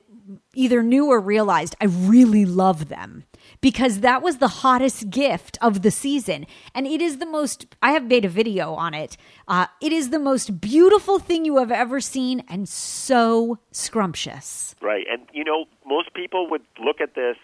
either 0.55 0.83
knew 0.83 1.07
or 1.07 1.21
realized 1.21 1.75
I 1.81 1.87
really 1.87 2.45
love 2.45 2.89
them 2.89 3.25
because 3.61 4.01
that 4.01 4.23
was 4.23 4.39
the 4.39 4.49
hottest 4.49 5.11
gift 5.11 5.59
of 5.61 5.83
the 5.83 5.91
season. 5.91 6.47
And 6.75 6.87
it 6.87 7.03
is 7.03 7.19
the 7.19 7.27
most, 7.27 7.67
I 7.83 7.93
have 7.93 8.07
made 8.07 8.25
a 8.25 8.29
video 8.29 8.75
on 8.75 8.95
it. 8.95 9.17
Uh, 9.47 9.67
it 9.81 9.93
is 9.93 10.11
the 10.11 10.19
most 10.19 10.61
beautiful 10.61 11.19
thing 11.19 11.45
you 11.45 11.59
have 11.59 11.71
ever 11.71 12.01
seen 12.01 12.43
and 12.49 12.69
so 12.69 13.59
scrumptious. 13.71 14.75
Right. 14.81 15.07
And, 15.11 15.27
you 15.33 15.45
know, 15.45 15.67
most 15.87 16.15
people 16.15 16.49
would 16.51 16.63
look 16.83 17.01
at 17.01 17.15
this 17.15 17.37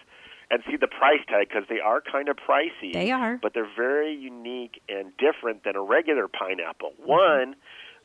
and 0.50 0.62
see 0.68 0.76
the 0.76 0.88
price 0.88 1.20
tag 1.28 1.48
because 1.48 1.64
they 1.68 1.80
are 1.80 2.00
kind 2.00 2.28
of 2.28 2.36
pricey. 2.36 2.92
They 2.92 3.10
are. 3.10 3.38
But 3.42 3.52
they're 3.54 3.68
very 3.76 4.14
unique 4.14 4.80
and 4.88 5.12
different 5.18 5.64
than 5.64 5.76
a 5.76 5.82
regular 5.82 6.26
pineapple. 6.26 6.92
Mm-hmm. 7.00 7.10
One, 7.10 7.54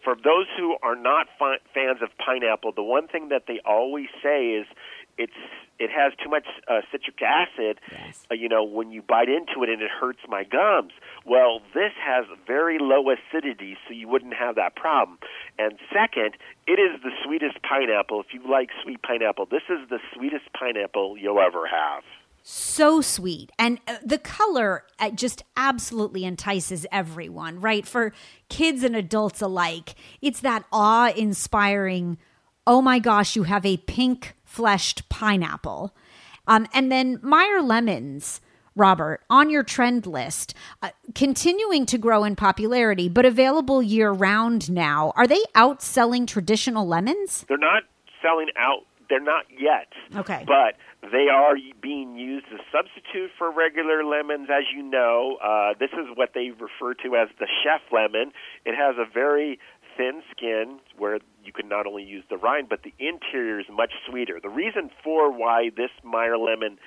for 0.04 0.16
those 0.16 0.48
who 0.58 0.76
are 0.84 0.96
not 0.96 1.28
fans 1.40 2.00
of 2.02 2.10
pineapple, 2.18 2.74
the 2.76 2.84
one 2.84 3.08
thing 3.08 3.30
that 3.30 3.44
they 3.48 3.62
always 3.66 4.08
say 4.22 4.48
is 4.48 4.68
it's 5.18 5.34
it 5.80 5.90
has 5.90 6.14
too 6.24 6.30
much 6.30 6.46
uh, 6.68 6.82
citric 6.92 7.22
acid. 7.22 7.80
Yes. 7.92 8.24
Uh, 8.30 8.36
you 8.36 8.48
know, 8.48 8.64
when 8.64 8.92
you 8.92 9.02
bite 9.02 9.28
into 9.28 9.64
it 9.64 9.70
and 9.70 9.82
it 9.82 9.90
hurts 9.90 10.20
my 10.30 10.44
gums. 10.44 10.94
Well, 11.26 11.62
this 11.74 11.92
has 12.00 12.26
very 12.46 12.78
low 12.80 13.04
acidity, 13.10 13.76
so 13.88 13.94
you 13.94 14.08
wouldn't 14.08 14.36
have 14.36 14.56
that 14.56 14.76
problem. 14.76 15.18
And 15.58 15.74
second, 15.92 16.38
it 16.68 16.80
is 16.80 17.02
the 17.02 17.12
sweetest 17.26 17.58
pineapple. 17.64 18.22
If 18.22 18.28
you 18.34 18.42
like 18.50 18.70
sweet 18.84 19.02
pineapple, 19.02 19.48
this 19.48 19.64
is 19.70 19.90
the 19.90 20.00
sweetest 20.16 20.46
pineapple 20.58 21.18
you'll 21.18 21.42
ever 21.42 21.68
have 21.68 22.04
so 22.46 23.00
sweet 23.00 23.50
and 23.58 23.80
uh, 23.88 23.96
the 24.04 24.18
color 24.18 24.84
uh, 25.00 25.10
just 25.10 25.44
absolutely 25.56 26.26
entices 26.26 26.86
everyone 26.92 27.62
right 27.62 27.88
for 27.88 28.12
kids 28.50 28.84
and 28.84 28.98
adults 28.98 29.42
alike 29.42 29.96
it's 30.22 30.42
that 30.42 30.66
awe-inspiring 30.70 32.18
oh 32.68 32.82
my 32.82 33.00
gosh 33.00 33.38
you 33.38 33.44
have 33.44 33.66
a 33.66 33.78
pink 33.78 34.36
fleshed 34.54 35.10
pineapple 35.10 35.96
um, 36.46 36.68
and 36.74 36.92
then 36.92 37.20
meyer 37.24 37.60
lemons 37.60 38.40
Robert, 38.76 39.22
on 39.30 39.52
your 39.52 39.62
trend 39.62 40.08
list, 40.08 40.56
uh, 40.82 40.90
continuing 41.14 41.86
to 41.86 42.00
grow 42.00 42.24
in 42.24 42.36
popularity, 42.36 43.08
but 43.08 43.24
available 43.24 43.84
year 43.84 44.12
round 44.12 44.72
now. 44.72 45.14
Are 45.16 45.28
they 45.28 45.44
outselling 45.56 46.26
traditional 46.26 46.88
lemons? 46.88 47.46
They're 47.48 47.58
not 47.58 47.84
selling 48.20 48.48
out. 48.58 48.86
They're 49.10 49.22
not 49.22 49.46
yet. 49.52 49.94
Okay. 50.16 50.44
But 50.48 50.76
they 51.12 51.28
are 51.32 51.56
being 51.82 52.16
used 52.16 52.46
as 52.54 52.62
substitute 52.72 53.32
for 53.38 53.52
regular 53.52 54.04
lemons, 54.04 54.48
as 54.50 54.64
you 54.74 54.82
know. 54.82 55.38
Uh, 55.44 55.74
this 55.80 55.92
is 55.92 56.08
what 56.16 56.30
they 56.34 56.50
refer 56.52 56.94
to 57.04 57.16
as 57.16 57.28
the 57.40 57.48
chef 57.64 57.82
lemon. 57.92 58.32
It 58.66 58.76
has 58.76 58.96
a 58.98 59.06
very 59.12 59.60
thin 59.98 60.22
skin 60.36 60.80
where 60.98 61.20
you 61.44 61.52
can 61.52 61.68
not 61.68 61.86
only 61.86 62.04
use 62.04 62.24
the 62.30 62.38
rind, 62.38 62.70
but 62.70 62.84
the 62.84 62.94
interior 63.00 63.60
is 63.60 63.66
much 63.72 63.92
sweeter. 64.10 64.40
The 64.42 64.50
reason 64.50 64.90
for 65.04 65.32
why 65.32 65.70
this 65.76 65.92
Meyer 66.04 66.38
lemon 66.38 66.78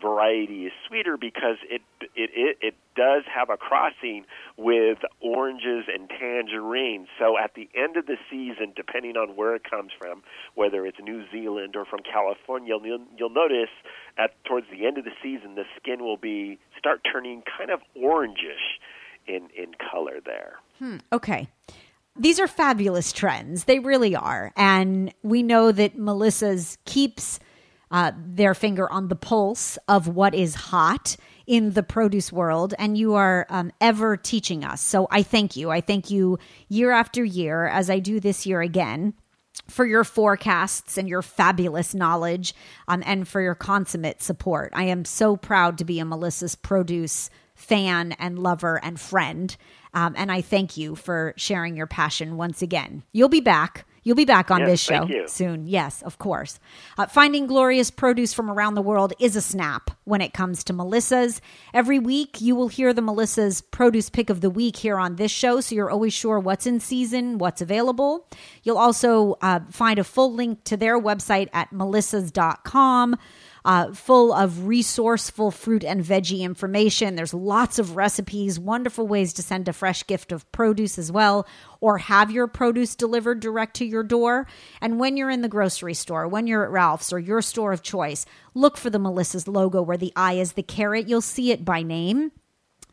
variety 0.00 0.66
is 0.66 0.72
sweeter 0.86 1.16
because 1.16 1.56
it 1.68 1.82
it 2.14 2.30
it, 2.34 2.58
it 2.60 2.74
does 2.94 3.22
have 3.32 3.50
a 3.50 3.56
crossing 3.56 4.24
with 4.56 4.98
oranges 5.20 5.84
and 5.92 6.08
tangerines. 6.08 7.08
So 7.18 7.36
at 7.38 7.54
the 7.54 7.68
end 7.74 7.96
of 7.96 8.06
the 8.06 8.16
season, 8.30 8.72
depending 8.74 9.16
on 9.16 9.36
where 9.36 9.54
it 9.54 9.62
comes 9.68 9.92
from, 9.98 10.22
whether 10.54 10.86
it's 10.86 10.98
New 11.02 11.24
Zealand 11.30 11.76
or 11.76 11.84
from 11.84 12.00
California, 12.00 12.74
you'll, 12.82 13.04
you'll 13.16 13.30
notice 13.30 13.70
at 14.18 14.32
towards 14.44 14.66
the 14.70 14.86
end 14.86 14.98
of 14.98 15.04
the 15.04 15.16
season 15.22 15.54
the 15.54 15.64
skin 15.80 16.02
will 16.02 16.16
be 16.16 16.58
start 16.78 17.00
turning 17.10 17.42
kind 17.56 17.70
of 17.70 17.80
orangish 17.96 18.80
in 19.26 19.48
in 19.56 19.72
color 19.90 20.20
there. 20.24 20.56
Hmm. 20.78 20.98
Okay. 21.12 21.48
These 22.18 22.40
are 22.40 22.48
fabulous 22.48 23.12
trends. 23.12 23.64
They 23.64 23.78
really 23.78 24.16
are. 24.16 24.52
And 24.56 25.12
we 25.22 25.42
know 25.42 25.72
that 25.72 25.98
Melissa's 25.98 26.78
keeps 26.84 27.38
uh, 27.90 28.12
their 28.16 28.54
finger 28.54 28.90
on 28.90 29.08
the 29.08 29.16
pulse 29.16 29.78
of 29.88 30.08
what 30.08 30.34
is 30.34 30.54
hot 30.54 31.16
in 31.46 31.72
the 31.72 31.82
produce 31.82 32.32
world, 32.32 32.74
and 32.78 32.98
you 32.98 33.14
are 33.14 33.46
um, 33.48 33.70
ever 33.80 34.16
teaching 34.16 34.64
us. 34.64 34.80
So 34.80 35.06
I 35.10 35.22
thank 35.22 35.56
you. 35.56 35.70
I 35.70 35.80
thank 35.80 36.10
you 36.10 36.38
year 36.68 36.90
after 36.90 37.24
year, 37.24 37.68
as 37.68 37.88
I 37.88 38.00
do 38.00 38.18
this 38.18 38.46
year 38.46 38.60
again. 38.60 39.14
For 39.68 39.86
your 39.86 40.04
forecasts 40.04 40.98
and 40.98 41.08
your 41.08 41.22
fabulous 41.22 41.94
knowledge, 41.94 42.54
um, 42.88 43.02
and 43.06 43.26
for 43.26 43.40
your 43.40 43.54
consummate 43.54 44.20
support. 44.20 44.70
I 44.74 44.84
am 44.84 45.04
so 45.04 45.36
proud 45.36 45.78
to 45.78 45.84
be 45.84 45.98
a 45.98 46.04
Melissa's 46.04 46.54
Produce 46.54 47.30
fan 47.56 48.12
and 48.12 48.38
lover 48.38 48.78
and 48.84 49.00
friend. 49.00 49.56
Um, 49.92 50.14
and 50.16 50.30
I 50.30 50.42
thank 50.42 50.76
you 50.76 50.94
for 50.94 51.34
sharing 51.36 51.76
your 51.76 51.86
passion 51.86 52.36
once 52.36 52.62
again. 52.62 53.02
You'll 53.12 53.28
be 53.28 53.40
back 53.40 53.86
You'll 54.06 54.14
be 54.14 54.24
back 54.24 54.52
on 54.52 54.60
yes, 54.60 54.68
this 54.68 54.80
show 54.80 55.26
soon. 55.26 55.66
Yes, 55.66 56.00
of 56.02 56.18
course. 56.18 56.60
Uh, 56.96 57.06
finding 57.06 57.48
glorious 57.48 57.90
produce 57.90 58.32
from 58.32 58.48
around 58.48 58.74
the 58.74 58.80
world 58.82 59.12
is 59.18 59.34
a 59.34 59.42
snap 59.42 59.90
when 60.04 60.20
it 60.20 60.32
comes 60.32 60.62
to 60.62 60.72
Melissa's. 60.72 61.40
Every 61.74 61.98
week, 61.98 62.40
you 62.40 62.54
will 62.54 62.68
hear 62.68 62.94
the 62.94 63.02
Melissa's 63.02 63.62
produce 63.62 64.08
pick 64.08 64.30
of 64.30 64.42
the 64.42 64.48
week 64.48 64.76
here 64.76 64.96
on 64.96 65.16
this 65.16 65.32
show, 65.32 65.60
so 65.60 65.74
you're 65.74 65.90
always 65.90 66.12
sure 66.12 66.38
what's 66.38 66.68
in 66.68 66.78
season, 66.78 67.38
what's 67.38 67.60
available. 67.60 68.28
You'll 68.62 68.78
also 68.78 69.38
uh, 69.42 69.58
find 69.72 69.98
a 69.98 70.04
full 70.04 70.32
link 70.32 70.62
to 70.66 70.76
their 70.76 71.00
website 71.00 71.48
at 71.52 71.72
melissas.com 71.72 73.16
uh, 73.66 73.92
full 73.92 74.32
of 74.32 74.68
resourceful 74.68 75.50
fruit 75.50 75.82
and 75.82 76.00
veggie 76.02 76.42
information. 76.42 77.16
There's 77.16 77.34
lots 77.34 77.80
of 77.80 77.96
recipes, 77.96 78.60
wonderful 78.60 79.08
ways 79.08 79.32
to 79.34 79.42
send 79.42 79.66
a 79.66 79.72
fresh 79.72 80.06
gift 80.06 80.30
of 80.30 80.50
produce 80.52 80.98
as 80.98 81.10
well, 81.10 81.48
or 81.80 81.98
have 81.98 82.30
your 82.30 82.46
produce 82.46 82.94
delivered 82.94 83.40
direct 83.40 83.74
to 83.76 83.84
your 83.84 84.04
door. 84.04 84.46
And 84.80 85.00
when 85.00 85.16
you're 85.16 85.30
in 85.30 85.42
the 85.42 85.48
grocery 85.48 85.94
store, 85.94 86.28
when 86.28 86.46
you're 86.46 86.64
at 86.64 86.70
Ralph's 86.70 87.12
or 87.12 87.18
your 87.18 87.42
store 87.42 87.72
of 87.72 87.82
choice, 87.82 88.24
look 88.54 88.76
for 88.76 88.88
the 88.88 89.00
Melissa's 89.00 89.48
logo 89.48 89.82
where 89.82 89.96
the 89.96 90.12
eye 90.14 90.34
is 90.34 90.52
the 90.52 90.62
carrot. 90.62 91.08
You'll 91.08 91.20
see 91.20 91.50
it 91.50 91.64
by 91.64 91.82
name. 91.82 92.30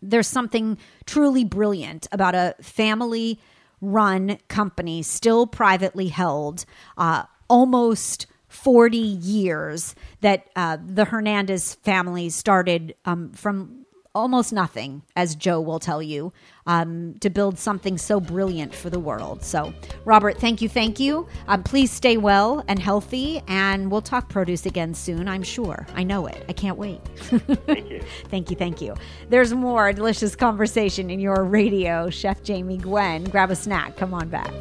There's 0.02 0.28
something 0.28 0.80
truly 1.06 1.44
brilliant 1.44 2.08
about 2.12 2.34
a 2.34 2.56
family 2.62 3.40
run 3.80 4.40
company, 4.48 5.04
still 5.04 5.46
privately 5.46 6.08
held, 6.08 6.66
uh, 6.98 7.26
almost 7.48 8.26
40 8.54 8.98
years 8.98 9.96
that 10.22 10.48
uh, 10.56 10.78
the 10.86 11.06
Hernandez 11.06 11.76
family 11.76 12.30
started 12.30 12.96
um, 13.06 13.32
from 13.32 13.84
almost 14.16 14.54
nothing, 14.54 15.02
as 15.16 15.36
Joe 15.36 15.60
will 15.60 15.80
tell 15.80 16.02
you, 16.02 16.32
um, 16.68 17.16
to 17.20 17.30
build 17.30 17.58
something 17.58 17.98
so 17.98 18.20
brilliant 18.20 18.74
for 18.74 18.90
the 18.90 19.00
world. 19.00 19.44
So, 19.44 19.74
Robert, 20.06 20.38
thank 20.38 20.62
you, 20.62 20.70
thank 20.70 21.00
you. 21.00 21.28
Um, 21.48 21.64
please 21.64 21.92
stay 21.92 22.18
well 22.18 22.64
and 22.68 22.78
healthy, 22.78 23.42
and 23.48 23.90
we'll 23.90 24.02
talk 24.02 24.30
produce 24.30 24.66
again 24.66 24.94
soon, 24.94 25.28
I'm 25.28 25.44
sure. 25.44 25.88
I 25.96 26.04
know 26.04 26.28
it. 26.28 26.46
I 26.48 26.54
can't 26.54 26.78
wait. 26.78 27.02
thank 27.16 27.90
you. 27.90 28.04
thank 28.30 28.52
you, 28.52 28.56
thank 28.56 28.82
you. 28.82 28.94
There's 29.30 29.54
more 29.54 29.92
delicious 29.94 30.36
conversation 30.36 31.10
in 31.10 31.20
your 31.20 31.44
radio. 31.44 32.10
Chef 32.10 32.44
Jamie 32.44 32.78
Gwen, 32.78 33.24
grab 33.26 33.50
a 33.50 33.56
snack. 33.56 33.98
Come 33.98 34.14
on 34.14 34.30
back. 34.30 34.54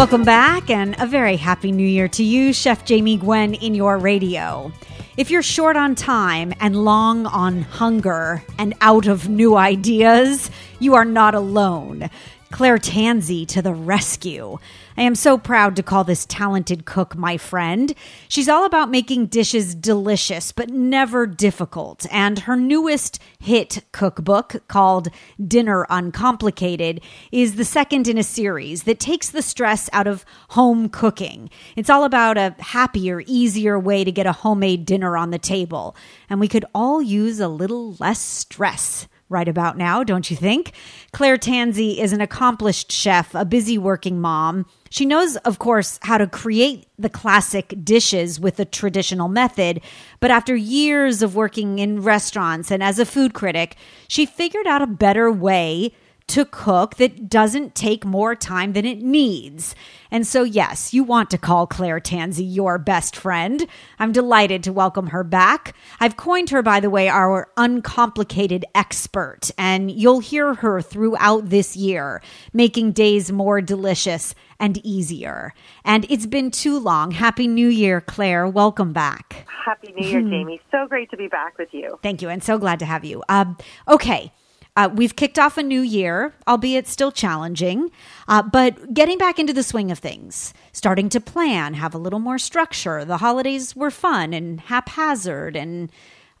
Welcome 0.00 0.24
back 0.24 0.70
and 0.70 0.96
a 0.98 1.06
very 1.06 1.36
happy 1.36 1.70
new 1.70 1.86
year 1.86 2.08
to 2.08 2.24
you, 2.24 2.54
Chef 2.54 2.86
Jamie 2.86 3.18
Gwen, 3.18 3.52
in 3.52 3.74
your 3.74 3.98
radio. 3.98 4.72
If 5.18 5.30
you're 5.30 5.42
short 5.42 5.76
on 5.76 5.94
time 5.94 6.54
and 6.58 6.86
long 6.86 7.26
on 7.26 7.60
hunger 7.60 8.42
and 8.56 8.72
out 8.80 9.06
of 9.06 9.28
new 9.28 9.56
ideas, 9.58 10.50
you 10.78 10.94
are 10.94 11.04
not 11.04 11.34
alone. 11.34 12.08
Claire 12.52 12.78
Tansey 12.78 13.46
to 13.46 13.62
the 13.62 13.72
rescue. 13.72 14.58
I 14.96 15.02
am 15.02 15.14
so 15.14 15.38
proud 15.38 15.76
to 15.76 15.82
call 15.82 16.04
this 16.04 16.26
talented 16.26 16.84
cook 16.84 17.16
my 17.16 17.36
friend. 17.36 17.94
She's 18.28 18.48
all 18.48 18.64
about 18.64 18.90
making 18.90 19.26
dishes 19.26 19.74
delicious, 19.74 20.50
but 20.50 20.68
never 20.68 21.26
difficult. 21.26 22.06
And 22.10 22.40
her 22.40 22.56
newest 22.56 23.20
hit 23.38 23.84
cookbook, 23.92 24.66
called 24.66 25.08
Dinner 25.42 25.86
Uncomplicated, 25.88 27.00
is 27.30 27.54
the 27.54 27.64
second 27.64 28.08
in 28.08 28.18
a 28.18 28.22
series 28.22 28.82
that 28.82 28.98
takes 28.98 29.30
the 29.30 29.42
stress 29.42 29.88
out 29.92 30.08
of 30.08 30.24
home 30.50 30.88
cooking. 30.88 31.50
It's 31.76 31.88
all 31.88 32.04
about 32.04 32.36
a 32.36 32.56
happier, 32.58 33.22
easier 33.26 33.78
way 33.78 34.02
to 34.02 34.12
get 34.12 34.26
a 34.26 34.32
homemade 34.32 34.84
dinner 34.84 35.16
on 35.16 35.30
the 35.30 35.38
table. 35.38 35.94
And 36.28 36.40
we 36.40 36.48
could 36.48 36.64
all 36.74 37.00
use 37.00 37.38
a 37.38 37.48
little 37.48 37.94
less 38.00 38.20
stress 38.20 39.06
right 39.30 39.48
about 39.48 39.78
now, 39.78 40.04
don't 40.04 40.30
you 40.30 40.36
think? 40.36 40.72
Claire 41.12 41.38
Tansey 41.38 41.98
is 41.98 42.12
an 42.12 42.20
accomplished 42.20 42.92
chef, 42.92 43.34
a 43.34 43.44
busy 43.46 43.78
working 43.78 44.20
mom. 44.20 44.66
She 44.90 45.06
knows, 45.06 45.36
of 45.38 45.58
course, 45.58 45.98
how 46.02 46.18
to 46.18 46.26
create 46.26 46.88
the 46.98 47.08
classic 47.08 47.72
dishes 47.82 48.38
with 48.38 48.56
the 48.56 48.64
traditional 48.64 49.28
method, 49.28 49.80
but 50.18 50.30
after 50.30 50.54
years 50.54 51.22
of 51.22 51.36
working 51.36 51.78
in 51.78 52.02
restaurants 52.02 52.70
and 52.70 52.82
as 52.82 52.98
a 52.98 53.06
food 53.06 53.32
critic, 53.32 53.76
she 54.08 54.26
figured 54.26 54.66
out 54.66 54.82
a 54.82 54.86
better 54.86 55.30
way 55.30 55.92
to 56.30 56.44
cook 56.44 56.94
that 56.96 57.28
doesn't 57.28 57.74
take 57.74 58.04
more 58.04 58.36
time 58.36 58.72
than 58.72 58.84
it 58.84 59.02
needs. 59.02 59.74
And 60.12 60.24
so, 60.24 60.44
yes, 60.44 60.94
you 60.94 61.02
want 61.02 61.28
to 61.30 61.38
call 61.38 61.66
Claire 61.66 62.00
Tansey 62.00 62.44
your 62.44 62.78
best 62.78 63.16
friend. 63.16 63.66
I'm 63.98 64.12
delighted 64.12 64.62
to 64.64 64.72
welcome 64.72 65.08
her 65.08 65.24
back. 65.24 65.74
I've 65.98 66.16
coined 66.16 66.50
her, 66.50 66.62
by 66.62 66.78
the 66.78 66.90
way, 66.90 67.08
our 67.08 67.50
uncomplicated 67.56 68.64
expert, 68.76 69.50
and 69.58 69.90
you'll 69.90 70.20
hear 70.20 70.54
her 70.54 70.80
throughout 70.80 71.50
this 71.50 71.76
year, 71.76 72.22
making 72.52 72.92
days 72.92 73.32
more 73.32 73.60
delicious 73.60 74.34
and 74.60 74.78
easier. 74.84 75.52
And 75.84 76.06
it's 76.08 76.26
been 76.26 76.52
too 76.52 76.78
long. 76.78 77.10
Happy 77.10 77.48
New 77.48 77.68
Year, 77.68 78.00
Claire. 78.00 78.46
Welcome 78.46 78.92
back. 78.92 79.46
Happy 79.64 79.92
New 79.92 80.06
Year, 80.06 80.20
Jamie. 80.30 80.60
So 80.70 80.86
great 80.86 81.10
to 81.10 81.16
be 81.16 81.26
back 81.26 81.58
with 81.58 81.72
you. 81.72 81.98
Thank 82.02 82.22
you, 82.22 82.28
and 82.28 82.42
so 82.42 82.56
glad 82.56 82.78
to 82.78 82.84
have 82.84 83.04
you. 83.04 83.24
Um, 83.28 83.56
okay. 83.88 84.32
Uh, 84.76 84.88
we've 84.92 85.16
kicked 85.16 85.38
off 85.38 85.58
a 85.58 85.62
new 85.62 85.80
year, 85.80 86.34
albeit 86.48 86.86
still 86.86 87.12
challenging, 87.12 87.90
uh, 88.28 88.42
but 88.42 88.94
getting 88.94 89.18
back 89.18 89.38
into 89.38 89.52
the 89.52 89.62
swing 89.62 89.90
of 89.90 89.98
things, 89.98 90.54
starting 90.72 91.08
to 91.10 91.20
plan, 91.20 91.74
have 91.74 91.94
a 91.94 91.98
little 91.98 92.20
more 92.20 92.38
structure. 92.38 93.04
The 93.04 93.18
holidays 93.18 93.74
were 93.76 93.90
fun 93.90 94.32
and 94.32 94.60
haphazard 94.60 95.56
and 95.56 95.90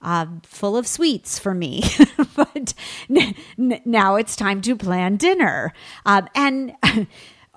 uh, 0.02 0.26
full 0.42 0.76
of 0.76 0.86
sweets 0.86 1.38
for 1.38 1.54
me. 1.54 1.82
but 2.36 2.74
n- 3.10 3.34
n- 3.58 3.80
now 3.84 4.16
it's 4.16 4.36
time 4.36 4.60
to 4.62 4.76
plan 4.76 5.16
dinner. 5.16 5.72
Uh, 6.06 6.22
and 6.34 6.74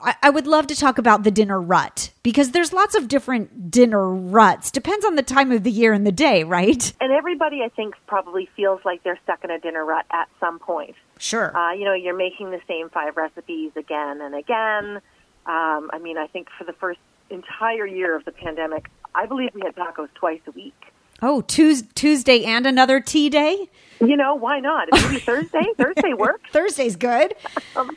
I-, 0.03 0.15
I 0.23 0.29
would 0.29 0.47
love 0.47 0.67
to 0.67 0.75
talk 0.75 0.97
about 0.97 1.23
the 1.23 1.31
dinner 1.31 1.61
rut 1.61 2.11
because 2.21 2.51
there's 2.51 2.73
lots 2.73 2.95
of 2.95 3.07
different 3.07 3.71
dinner 3.71 4.09
ruts. 4.09 4.71
Depends 4.71 5.05
on 5.05 5.15
the 5.15 5.23
time 5.23 5.51
of 5.51 5.63
the 5.63 5.71
year 5.71 5.93
and 5.93 6.05
the 6.05 6.11
day, 6.11 6.43
right? 6.43 6.93
And 7.01 7.11
everybody, 7.11 7.61
I 7.63 7.69
think, 7.69 7.95
probably 8.07 8.49
feels 8.55 8.81
like 8.85 9.03
they're 9.03 9.19
stuck 9.23 9.43
in 9.43 9.51
a 9.51 9.59
dinner 9.59 9.83
rut 9.85 10.05
at 10.11 10.29
some 10.39 10.59
point. 10.59 10.95
Sure. 11.19 11.55
Uh, 11.55 11.73
you 11.73 11.85
know, 11.85 11.93
you're 11.93 12.17
making 12.17 12.51
the 12.51 12.61
same 12.67 12.89
five 12.89 13.17
recipes 13.17 13.71
again 13.75 14.21
and 14.21 14.35
again. 14.35 15.01
Um, 15.45 15.89
I 15.91 15.99
mean, 16.01 16.17
I 16.17 16.27
think 16.27 16.47
for 16.57 16.63
the 16.63 16.73
first 16.73 16.99
entire 17.29 17.85
year 17.85 18.15
of 18.15 18.25
the 18.25 18.31
pandemic, 18.31 18.87
I 19.15 19.25
believe 19.25 19.49
we 19.53 19.61
had 19.61 19.75
tacos 19.75 20.09
twice 20.15 20.41
a 20.47 20.51
week. 20.51 20.73
Oh, 21.21 21.41
Tuesday 21.41 22.43
and 22.43 22.65
another 22.65 22.99
tea 22.99 23.29
day? 23.29 23.69
You 24.01 24.17
know, 24.17 24.35
why 24.35 24.59
not? 24.59 24.89
Maybe 24.91 25.19
Thursday. 25.19 25.63
Thursday 25.77 26.13
works. 26.13 26.49
Thursday's 26.51 26.95
good. 26.95 27.35
Um, 27.75 27.89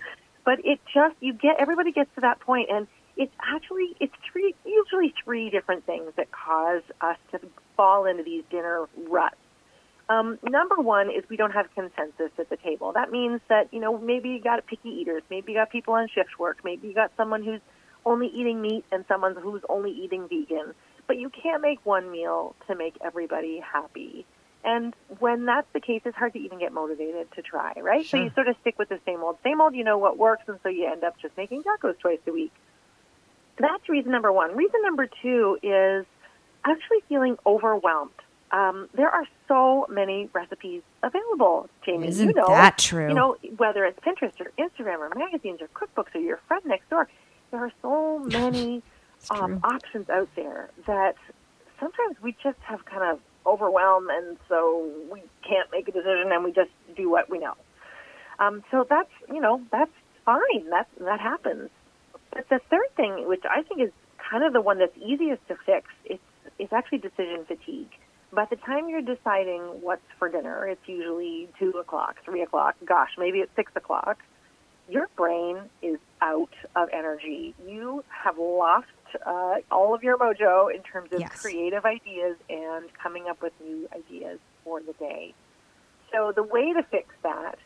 but 0.46 0.64
it 0.64 0.78
just 0.94 1.16
you 1.20 1.34
get 1.34 1.56
everybody 1.58 1.92
gets 1.92 2.08
to 2.14 2.22
that 2.22 2.40
point, 2.40 2.70
and 2.72 2.86
it's 3.18 3.34
actually 3.42 3.94
it's 4.00 4.14
three 4.32 4.54
usually 4.64 5.12
three 5.22 5.50
different 5.50 5.84
things 5.84 6.12
that 6.16 6.28
cause 6.30 6.82
us 7.02 7.18
to 7.32 7.40
fall 7.76 8.06
into 8.06 8.22
these 8.22 8.44
dinner 8.50 8.86
ruts. 9.10 9.36
Um, 10.08 10.38
number 10.44 10.76
one 10.76 11.10
is 11.10 11.24
we 11.28 11.36
don't 11.36 11.50
have 11.50 11.66
consensus 11.74 12.30
at 12.38 12.48
the 12.48 12.56
table. 12.56 12.92
That 12.92 13.10
means 13.10 13.40
that 13.48 13.68
you 13.72 13.80
know 13.80 13.98
maybe 13.98 14.30
you 14.30 14.40
got 14.40 14.64
picky 14.66 14.88
eaters, 14.88 15.22
maybe 15.28 15.52
you 15.52 15.58
got 15.58 15.70
people 15.70 15.94
on 15.94 16.08
shift 16.14 16.38
work, 16.38 16.58
maybe 16.64 16.88
you 16.88 16.94
got 16.94 17.10
someone 17.16 17.42
who's 17.42 17.60
only 18.06 18.28
eating 18.28 18.62
meat 18.62 18.84
and 18.92 19.04
someone 19.08 19.34
who's 19.34 19.62
only 19.68 19.90
eating 19.90 20.28
vegan. 20.28 20.74
But 21.08 21.18
you 21.18 21.28
can't 21.30 21.60
make 21.60 21.84
one 21.84 22.10
meal 22.10 22.54
to 22.68 22.76
make 22.76 22.96
everybody 23.04 23.60
happy. 23.60 24.26
And 24.66 24.94
when 25.20 25.44
that's 25.46 25.68
the 25.72 25.80
case, 25.80 26.02
it's 26.04 26.16
hard 26.16 26.32
to 26.32 26.40
even 26.40 26.58
get 26.58 26.72
motivated 26.72 27.30
to 27.36 27.42
try, 27.42 27.74
right? 27.80 28.04
Sure. 28.04 28.18
So 28.18 28.24
you 28.24 28.30
sort 28.34 28.48
of 28.48 28.56
stick 28.60 28.76
with 28.80 28.88
the 28.88 28.98
same 29.06 29.22
old, 29.22 29.38
same 29.44 29.60
old. 29.60 29.76
You 29.76 29.84
know 29.84 29.96
what 29.96 30.18
works, 30.18 30.42
and 30.48 30.58
so 30.64 30.68
you 30.68 30.90
end 30.90 31.04
up 31.04 31.14
just 31.22 31.36
making 31.36 31.62
tacos 31.62 31.96
twice 32.00 32.18
a 32.26 32.32
week. 32.32 32.52
That's 33.58 33.88
reason 33.88 34.10
number 34.10 34.32
one. 34.32 34.56
Reason 34.56 34.82
number 34.82 35.08
two 35.22 35.56
is 35.62 36.04
actually 36.64 36.98
feeling 37.08 37.36
overwhelmed. 37.46 38.10
Um, 38.50 38.88
there 38.92 39.08
are 39.08 39.24
so 39.46 39.86
many 39.88 40.28
recipes 40.32 40.82
available, 41.02 41.70
Jamie. 41.84 42.08
Isn't 42.08 42.30
you 42.30 42.34
know, 42.34 42.48
that 42.48 42.76
true? 42.76 43.08
You 43.08 43.14
know, 43.14 43.36
whether 43.56 43.84
it's 43.84 43.98
Pinterest 44.00 44.34
or 44.40 44.50
Instagram 44.58 44.98
or 44.98 45.12
magazines 45.16 45.60
or 45.60 45.68
cookbooks 45.68 46.12
or 46.14 46.20
your 46.20 46.40
friend 46.48 46.64
next 46.66 46.90
door, 46.90 47.08
there 47.52 47.60
are 47.60 47.72
so 47.82 48.18
many 48.24 48.82
um, 49.30 49.60
options 49.62 50.10
out 50.10 50.28
there 50.34 50.70
that 50.88 51.14
sometimes 51.78 52.16
we 52.20 52.32
just 52.42 52.58
have 52.62 52.84
kind 52.84 53.04
of 53.04 53.20
overwhelmed, 53.46 54.08
and 54.10 54.36
so 54.48 54.90
we 55.10 55.22
can't 55.46 55.70
make 55.72 55.88
a 55.88 55.92
decision, 55.92 56.32
and 56.32 56.44
we 56.44 56.52
just 56.52 56.70
do 56.96 57.10
what 57.10 57.30
we 57.30 57.38
know. 57.38 57.54
Um, 58.38 58.62
so 58.70 58.86
that's 58.88 59.10
you 59.32 59.40
know 59.40 59.62
that's 59.72 59.92
fine. 60.24 60.70
That 60.70 60.88
that 61.00 61.20
happens. 61.20 61.70
But 62.32 62.48
the 62.50 62.60
third 62.70 62.94
thing, 62.96 63.26
which 63.26 63.44
I 63.48 63.62
think 63.62 63.80
is 63.80 63.90
kind 64.30 64.44
of 64.44 64.52
the 64.52 64.60
one 64.60 64.78
that's 64.78 64.96
easiest 64.98 65.46
to 65.48 65.56
fix, 65.64 65.88
it's 66.04 66.22
it's 66.58 66.72
actually 66.72 66.98
decision 66.98 67.44
fatigue. 67.46 67.90
By 68.32 68.44
the 68.50 68.56
time 68.56 68.88
you're 68.88 69.02
deciding 69.02 69.60
what's 69.80 70.02
for 70.18 70.28
dinner, 70.28 70.66
it's 70.66 70.86
usually 70.86 71.48
two 71.58 71.70
o'clock, 71.70 72.16
three 72.24 72.42
o'clock. 72.42 72.74
Gosh, 72.84 73.10
maybe 73.16 73.38
it's 73.38 73.52
six 73.56 73.72
o'clock. 73.76 74.18
Your 74.88 75.08
brain 75.16 75.58
is 75.82 75.98
out 76.20 76.52
of 76.74 76.88
energy. 76.92 77.54
You 77.66 78.04
have 78.08 78.38
lost 78.38 78.86
uh, 79.26 79.56
all 79.70 79.94
of 79.94 80.02
your 80.02 80.18
mojo 80.18 80.74
in 80.74 80.82
terms 80.82 81.10
of 81.12 81.20
Yes. 81.20 81.30
creative 81.40 81.84
ideas 81.84 82.36
and 82.48 82.90
coming 83.02 83.26
up 83.28 83.38
with 83.42 83.52
new 83.60 83.88
ideas 83.94 84.40
for 84.64 84.80
the 84.80 84.94
day. 84.98 85.34
So 86.12 86.32
the 86.34 86.42
way 86.42 86.72
to 86.72 86.82
fix 86.90 87.14
that 87.22 87.56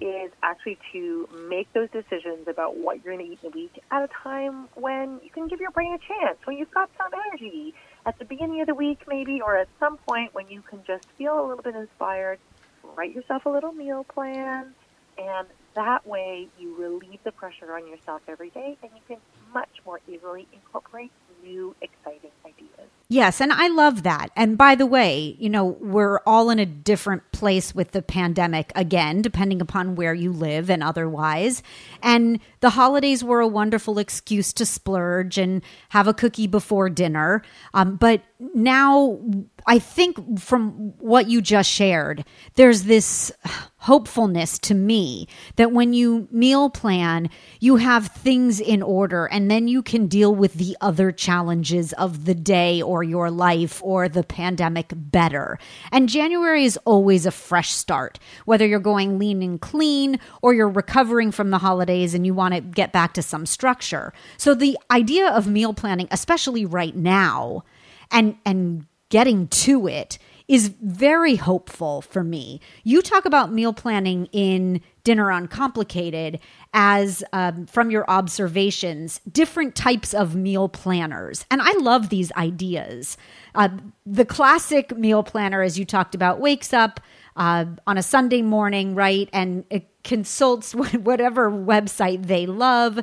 is 0.00 0.30
actually 0.44 0.78
to 0.92 1.28
make 1.50 1.72
those 1.72 1.90
decisions 1.90 2.46
about 2.48 2.76
what 2.76 3.02
you're 3.02 3.14
going 3.16 3.26
to 3.26 3.32
eat 3.32 3.40
in 3.42 3.48
a 3.48 3.50
week 3.50 3.72
at 3.90 4.02
a 4.02 4.08
time 4.22 4.68
when 4.74 5.18
you 5.24 5.30
can 5.34 5.48
give 5.48 5.60
your 5.60 5.72
brain 5.72 5.92
a 5.92 5.98
chance, 5.98 6.38
when 6.44 6.56
you've 6.56 6.70
got 6.70 6.88
some 6.96 7.10
energy 7.28 7.74
at 8.06 8.16
the 8.18 8.24
beginning 8.24 8.60
of 8.60 8.68
the 8.68 8.74
week, 8.74 9.00
maybe, 9.08 9.40
or 9.44 9.56
at 9.56 9.68
some 9.80 9.98
point 9.98 10.34
when 10.34 10.48
you 10.48 10.62
can 10.62 10.84
just 10.86 11.02
feel 11.18 11.34
a 11.38 11.46
little 11.46 11.62
bit 11.64 11.74
inspired. 11.74 12.38
Write 12.84 13.12
yourself 13.12 13.44
a 13.44 13.50
little 13.50 13.72
meal 13.72 14.06
plan, 14.14 14.74
and 15.18 15.48
that 15.74 16.06
way 16.06 16.48
you 16.58 16.76
relieve 16.76 17.20
the 17.24 17.32
pressure 17.32 17.74
on 17.74 17.86
yourself 17.86 18.22
every 18.28 18.50
day, 18.50 18.76
and 18.82 18.90
you 18.94 19.00
can 19.06 19.18
much 19.52 19.70
more 19.84 20.00
easily 20.08 20.46
incorporate 20.52 21.10
new, 21.42 21.74
exciting 21.80 22.30
ideas. 22.44 22.88
Yes, 23.08 23.40
and 23.40 23.52
I 23.52 23.68
love 23.68 24.02
that. 24.02 24.28
And 24.36 24.58
by 24.58 24.74
the 24.74 24.84
way, 24.84 25.36
you 25.38 25.48
know, 25.48 25.64
we're 25.64 26.18
all 26.26 26.50
in 26.50 26.58
a 26.58 26.66
different 26.66 27.30
place 27.32 27.74
with 27.74 27.92
the 27.92 28.02
pandemic 28.02 28.70
again, 28.74 29.22
depending 29.22 29.62
upon 29.62 29.94
where 29.94 30.12
you 30.12 30.30
live 30.30 30.68
and 30.68 30.82
otherwise. 30.82 31.62
And 32.02 32.38
the 32.60 32.70
holidays 32.70 33.24
were 33.24 33.40
a 33.40 33.48
wonderful 33.48 33.98
excuse 33.98 34.52
to 34.54 34.66
splurge 34.66 35.38
and 35.38 35.62
have 35.90 36.06
a 36.06 36.12
cookie 36.12 36.46
before 36.46 36.90
dinner. 36.90 37.42
Um, 37.72 37.96
but 37.96 38.22
now, 38.54 39.18
I 39.66 39.78
think 39.78 40.40
from 40.40 40.94
what 40.98 41.28
you 41.28 41.42
just 41.42 41.70
shared, 41.70 42.24
there's 42.54 42.84
this 42.84 43.32
hopefulness 43.78 44.58
to 44.58 44.74
me 44.74 45.28
that 45.56 45.72
when 45.72 45.92
you 45.92 46.26
meal 46.30 46.68
plan, 46.68 47.30
you 47.60 47.76
have 47.76 48.08
things 48.08 48.60
in 48.60 48.82
order 48.82 49.26
and 49.26 49.50
then 49.50 49.68
you 49.68 49.82
can 49.82 50.08
deal 50.08 50.34
with 50.34 50.54
the 50.54 50.76
other 50.80 51.12
challenges 51.12 51.92
of 51.94 52.24
the 52.24 52.34
day 52.34 52.82
or 52.82 53.02
your 53.02 53.30
life 53.30 53.80
or 53.84 54.08
the 54.08 54.24
pandemic 54.24 54.92
better. 54.94 55.58
And 55.92 56.08
January 56.08 56.64
is 56.64 56.78
always 56.84 57.24
a 57.24 57.30
fresh 57.30 57.70
start, 57.70 58.18
whether 58.46 58.66
you're 58.66 58.80
going 58.80 59.18
lean 59.18 59.42
and 59.42 59.60
clean 59.60 60.18
or 60.42 60.54
you're 60.54 60.68
recovering 60.68 61.30
from 61.30 61.50
the 61.50 61.58
holidays 61.58 62.14
and 62.14 62.26
you 62.26 62.34
want 62.34 62.54
to 62.54 62.60
get 62.60 62.92
back 62.92 63.14
to 63.14 63.22
some 63.22 63.46
structure. 63.46 64.12
So 64.36 64.54
the 64.54 64.76
idea 64.90 65.30
of 65.30 65.46
meal 65.46 65.72
planning, 65.72 66.08
especially 66.10 66.66
right 66.66 66.96
now, 66.96 67.64
and 68.10 68.36
and 68.44 68.86
getting 69.08 69.48
to 69.48 69.86
it 69.86 70.18
is 70.48 70.68
very 70.80 71.36
hopeful 71.36 72.00
for 72.00 72.24
me. 72.24 72.60
You 72.82 73.02
talk 73.02 73.26
about 73.26 73.52
meal 73.52 73.74
planning 73.74 74.28
in 74.32 74.80
Dinner 75.04 75.30
Uncomplicated 75.30 76.40
as, 76.72 77.22
um, 77.34 77.66
from 77.66 77.90
your 77.90 78.08
observations, 78.10 79.20
different 79.30 79.74
types 79.74 80.14
of 80.14 80.34
meal 80.34 80.68
planners. 80.70 81.44
And 81.50 81.60
I 81.60 81.72
love 81.72 82.08
these 82.08 82.32
ideas. 82.32 83.18
Uh, 83.54 83.68
the 84.06 84.24
classic 84.24 84.96
meal 84.96 85.22
planner, 85.22 85.60
as 85.60 85.78
you 85.78 85.84
talked 85.84 86.14
about, 86.14 86.40
wakes 86.40 86.72
up 86.72 87.00
uh, 87.36 87.66
on 87.86 87.98
a 87.98 88.02
Sunday 88.02 88.42
morning, 88.42 88.94
right? 88.94 89.28
And 89.34 89.64
consults 90.02 90.74
whatever 90.74 91.50
website 91.50 92.26
they 92.26 92.46
love. 92.46 92.98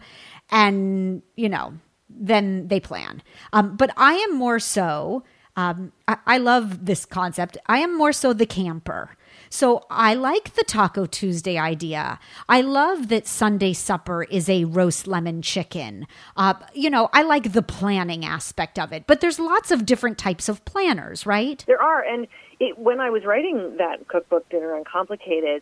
And, 0.50 1.22
you 1.36 1.50
know, 1.50 1.74
then 2.10 2.68
they 2.70 2.80
plan. 2.80 3.22
Um, 3.54 3.76
but 3.76 3.92
I 3.98 4.14
am 4.14 4.36
more 4.36 4.60
so, 4.60 5.24
um, 5.56 5.92
I, 6.08 6.18
I 6.26 6.38
love 6.38 6.86
this 6.86 7.06
concept. 7.06 7.58
I 7.68 7.80
am 7.80 7.98
more 7.98 8.14
so 8.14 8.34
the 8.34 8.46
camper. 8.46 9.16
So 9.50 9.86
I 9.90 10.16
like 10.16 10.56
the 10.56 10.64
Taco 10.64 11.06
Tuesday 11.06 11.58
idea. 11.58 12.20
I 12.50 12.62
love 12.62 13.08
that 13.10 13.28
Sunday 13.28 13.74
supper 13.74 14.24
is 14.24 14.50
a 14.50 14.66
roast 14.66 15.08
lemon 15.08 15.42
chicken. 15.42 16.08
Uh, 16.36 16.56
you 16.74 16.90
know, 16.90 17.10
I 17.14 17.22
like 17.22 17.54
the 17.54 17.62
planning 17.62 18.26
aspect 18.26 18.78
of 18.78 18.92
it, 18.92 19.06
but 19.08 19.22
there's 19.22 19.40
lots 19.40 19.72
of 19.72 19.86
different 19.86 20.18
types 20.18 20.50
of 20.50 20.66
planners, 20.66 21.26
right? 21.26 21.64
There 21.68 21.82
are. 21.82 22.04
And 22.04 22.28
it, 22.60 22.78
when 22.78 23.00
I 23.00 23.10
was 23.10 23.24
writing 23.24 23.78
that 23.78 24.08
cookbook, 24.08 24.50
Dinner 24.50 24.76
Uncomplicated, 24.76 25.62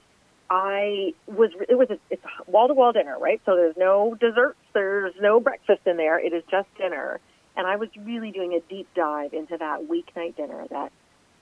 I 0.50 1.14
was 1.26 1.52
it 1.68 1.78
was 1.78 1.90
a, 1.90 1.98
it's 2.10 2.24
wall 2.48 2.68
to 2.68 2.74
wall 2.74 2.92
dinner, 2.92 3.18
right? 3.20 3.42
So 3.46 3.56
there's 3.56 3.78
no 3.78 4.16
desserts, 4.20 4.60
there's 4.74 5.14
no 5.22 5.40
breakfast 5.40 5.82
in 5.86 5.98
there. 5.98 6.20
It 6.20 6.34
is 6.34 6.44
just 6.50 6.68
dinner, 6.78 7.20
and 7.56 7.68
I 7.68 7.76
was 7.76 7.90
really 7.98 8.32
doing 8.32 8.54
a 8.54 8.60
deep 8.62 8.88
dive 8.96 9.34
into 9.34 9.58
that 9.58 9.88
weeknight 9.88 10.36
dinner 10.36 10.66
that 10.70 10.92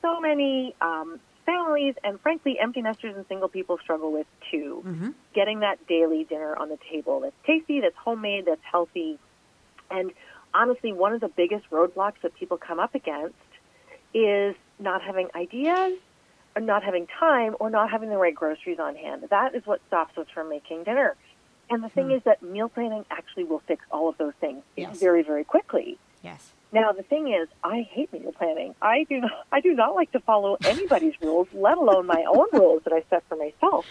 so 0.01 0.19
many 0.19 0.75
um, 0.81 1.19
families 1.45 1.95
and 2.03 2.19
frankly 2.21 2.57
empty 2.59 2.81
nesters 2.81 3.15
and 3.15 3.25
single 3.27 3.49
people 3.49 3.77
struggle 3.81 4.11
with 4.11 4.27
too. 4.49 4.83
Mm-hmm. 4.85 5.09
Getting 5.33 5.59
that 5.61 5.85
daily 5.87 6.23
dinner 6.23 6.55
on 6.55 6.69
the 6.69 6.77
table 6.91 7.21
that's 7.21 7.35
tasty, 7.45 7.81
that's 7.81 7.95
homemade, 7.97 8.45
that's 8.45 8.61
healthy, 8.69 9.19
and 9.89 10.11
honestly, 10.53 10.93
one 10.93 11.13
of 11.13 11.21
the 11.21 11.27
biggest 11.29 11.69
roadblocks 11.69 12.21
that 12.23 12.33
people 12.35 12.57
come 12.57 12.79
up 12.79 12.95
against 12.95 13.35
is 14.13 14.55
not 14.79 15.01
having 15.01 15.29
ideas 15.35 15.97
or 16.55 16.61
not 16.61 16.83
having 16.83 17.07
time 17.19 17.55
or 17.59 17.69
not 17.69 17.89
having 17.89 18.09
the 18.09 18.17
right 18.17 18.35
groceries 18.35 18.79
on 18.79 18.95
hand. 18.95 19.23
That 19.29 19.55
is 19.55 19.65
what 19.65 19.81
stops 19.87 20.17
us 20.17 20.27
from 20.33 20.49
making 20.49 20.83
dinner. 20.83 21.15
And 21.71 21.83
the 21.83 21.89
thing 21.89 22.07
hmm. 22.07 22.11
is 22.11 22.23
that 22.23 22.43
meal 22.43 22.69
planning 22.69 23.05
actually 23.09 23.45
will 23.45 23.61
fix 23.67 23.83
all 23.91 24.09
of 24.09 24.17
those 24.17 24.33
things 24.39 24.61
yes. 24.75 24.99
very, 24.99 25.23
very 25.23 25.43
quickly. 25.43 25.97
Yes. 26.23 26.51
Now 26.71 26.91
the 26.91 27.03
thing 27.03 27.33
is, 27.33 27.47
I 27.63 27.81
hate 27.89 28.13
meal 28.13 28.31
planning. 28.31 28.75
I 28.81 29.05
do 29.09 29.19
not. 29.19 29.31
I 29.51 29.59
do 29.59 29.73
not 29.73 29.95
like 29.95 30.11
to 30.13 30.19
follow 30.19 30.57
anybody's 30.63 31.13
rules, 31.21 31.47
let 31.53 31.77
alone 31.77 32.05
my 32.05 32.23
own 32.27 32.47
rules 32.53 32.83
that 32.83 32.93
I 32.93 33.03
set 33.09 33.23
for 33.27 33.35
myself. 33.35 33.85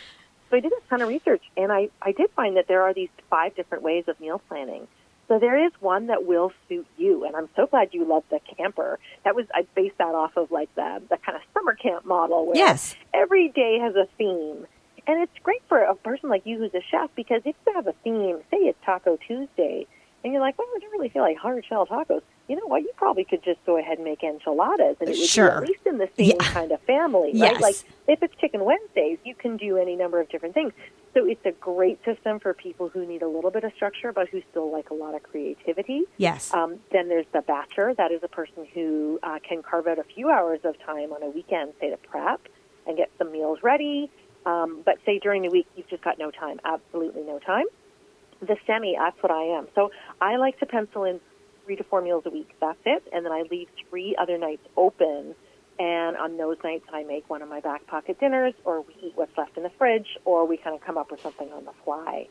So 0.49 0.57
I 0.57 0.61
did 0.61 0.73
a 0.73 0.89
ton 0.89 1.03
of 1.03 1.09
research, 1.09 1.43
and 1.57 1.71
I 1.73 1.89
I 2.01 2.13
did 2.13 2.31
find 2.31 2.57
that 2.57 2.69
there 2.69 2.83
are 2.83 2.95
these 2.95 3.11
five 3.29 3.55
different 3.55 3.85
ways 3.85 4.05
of 4.09 4.19
meal 4.21 4.41
planning. 4.49 4.89
So 5.29 5.39
there 5.39 5.65
is 5.65 5.71
one 5.79 6.09
that 6.09 6.27
will 6.27 6.53
suit 6.69 6.87
you, 6.97 7.25
and 7.25 7.37
I'm 7.37 7.49
so 7.55 7.67
glad 7.67 7.91
you 7.93 8.05
love 8.05 8.25
the 8.31 8.41
camper. 8.57 8.99
That 9.25 9.37
was 9.37 9.47
I 9.55 9.67
based 9.77 9.99
that 9.99 10.15
off 10.15 10.37
of 10.37 10.51
like 10.51 10.75
the 10.75 11.03
the 11.09 11.19
kind 11.19 11.37
of 11.37 11.43
summer 11.55 11.75
camp 11.75 12.05
model 12.05 12.47
where 12.47 12.57
yes. 12.57 12.97
every 13.15 13.49
day 13.49 13.79
has 13.79 13.95
a 13.95 14.09
theme, 14.19 14.67
and 15.07 15.23
it's 15.23 15.33
great 15.43 15.63
for 15.69 15.79
a 15.79 15.95
person 15.95 16.29
like 16.29 16.43
you 16.45 16.59
who's 16.59 16.75
a 16.75 16.83
chef 16.91 17.11
because 17.15 17.43
if 17.45 17.57
you 17.67 17.75
have 17.75 17.87
a 17.87 17.95
theme, 18.05 18.39
say 18.51 18.59
it's 18.59 18.79
Taco 18.85 19.17
Tuesday, 19.27 19.87
and 20.23 20.33
you're 20.33 20.43
like, 20.43 20.59
well, 20.59 20.69
I 20.75 20.79
don't 20.81 20.93
really 20.93 21.09
feel 21.09 21.23
like 21.23 21.39
hard 21.39 21.65
shell 21.67 21.87
tacos 21.87 22.23
you 22.51 22.57
know 22.57 22.67
what, 22.67 22.83
you 22.83 22.91
probably 22.97 23.23
could 23.23 23.45
just 23.45 23.65
go 23.65 23.79
ahead 23.79 23.99
and 23.99 24.05
make 24.05 24.25
enchiladas, 24.25 24.97
and 24.99 25.09
it 25.09 25.17
would 25.17 25.29
sure. 25.29 25.47
be 25.47 25.55
at 25.55 25.69
least 25.69 25.87
in 25.87 25.99
the 25.99 26.09
same 26.19 26.33
yeah. 26.41 26.53
kind 26.53 26.73
of 26.73 26.81
family, 26.81 27.31
yes. 27.33 27.61
Like 27.61 27.77
if 28.09 28.25
it's 28.25 28.35
Chicken 28.41 28.65
Wednesdays, 28.65 29.19
you 29.25 29.37
can 29.37 29.57
do 29.57 29.77
any 29.77 29.95
number 29.95 30.21
of 30.21 30.29
different 30.31 30.55
things. 30.55 30.73
So 31.15 31.25
it's 31.25 31.47
a 31.47 31.53
great 31.53 32.05
system 32.05 32.41
for 32.41 32.53
people 32.53 32.89
who 32.89 33.07
need 33.07 33.23
a 33.23 33.29
little 33.29 33.53
bit 33.53 33.63
of 33.63 33.73
structure, 33.75 34.13
but 34.13 34.29
who 34.31 34.43
still 34.51 34.73
like 34.73 34.91
a 34.91 34.95
lot 34.95 35.15
of 35.15 35.23
creativity. 35.23 36.03
Yes. 36.17 36.53
Um, 36.53 36.81
then 36.91 37.09
there's 37.09 37.27
the 37.33 37.39
batcher. 37.39 37.97
That 37.97 38.11
is 38.11 38.21
a 38.25 38.29
person 38.29 38.67
who 38.75 39.21
uh, 39.23 39.39
can 39.49 39.63
carve 39.63 39.87
out 39.87 40.01
a 40.01 40.05
few 40.05 40.29
hours 40.29 40.59
of 40.65 40.77
time 40.81 41.13
on 41.13 41.23
a 41.23 41.31
weekend, 41.31 41.75
say, 41.79 41.91
to 41.91 41.99
prep 41.99 42.41
and 42.85 42.97
get 42.97 43.13
some 43.17 43.31
meals 43.31 43.61
ready. 43.63 44.11
Um, 44.47 44.83
but 44.85 44.97
say 45.05 45.19
during 45.19 45.43
the 45.43 45.51
week, 45.51 45.67
you've 45.77 45.89
just 45.89 46.03
got 46.03 46.19
no 46.19 46.31
time, 46.31 46.61
absolutely 46.65 47.23
no 47.23 47.39
time. 47.39 47.67
The 48.41 48.57
semi, 48.67 48.97
that's 48.99 49.23
what 49.23 49.31
I 49.31 49.59
am. 49.59 49.69
So 49.75 49.91
I 50.21 50.37
like 50.37 50.59
to 50.61 50.67
pencil 50.67 51.05
in 51.05 51.21
three 51.65 51.77
to 51.77 51.85
four 51.85 52.01
meals 52.01 52.23
a 52.27 52.31
week. 52.31 52.51
That's 52.61 52.79
it. 52.87 53.03
And 53.13 53.25
then 53.25 53.33
I 53.33 53.43
leave 53.51 53.69
three 53.89 54.17
other 54.19 54.39
nights 54.39 54.67
open. 54.77 55.35
And 55.79 56.17
on 56.17 56.37
those 56.37 56.57
nights, 56.65 56.85
I 56.93 57.05
make 57.05 57.29
one 57.29 57.43
of 57.43 57.49
my 57.49 57.61
back 57.61 57.87
pocket 57.87 58.19
dinners, 58.19 58.55
or 58.65 58.83
we 58.83 58.95
eat 59.03 59.13
what's 59.15 59.37
left 59.37 59.57
in 59.57 59.63
the 59.63 59.71
fridge, 59.79 60.19
or 60.25 60.47
we 60.47 60.57
kind 60.57 60.75
of 60.75 60.83
come 60.83 60.99
up 60.99 61.11
with 61.11 61.21
something 61.23 61.53
on 61.53 61.65
the 61.65 61.73
fly. 61.85 62.29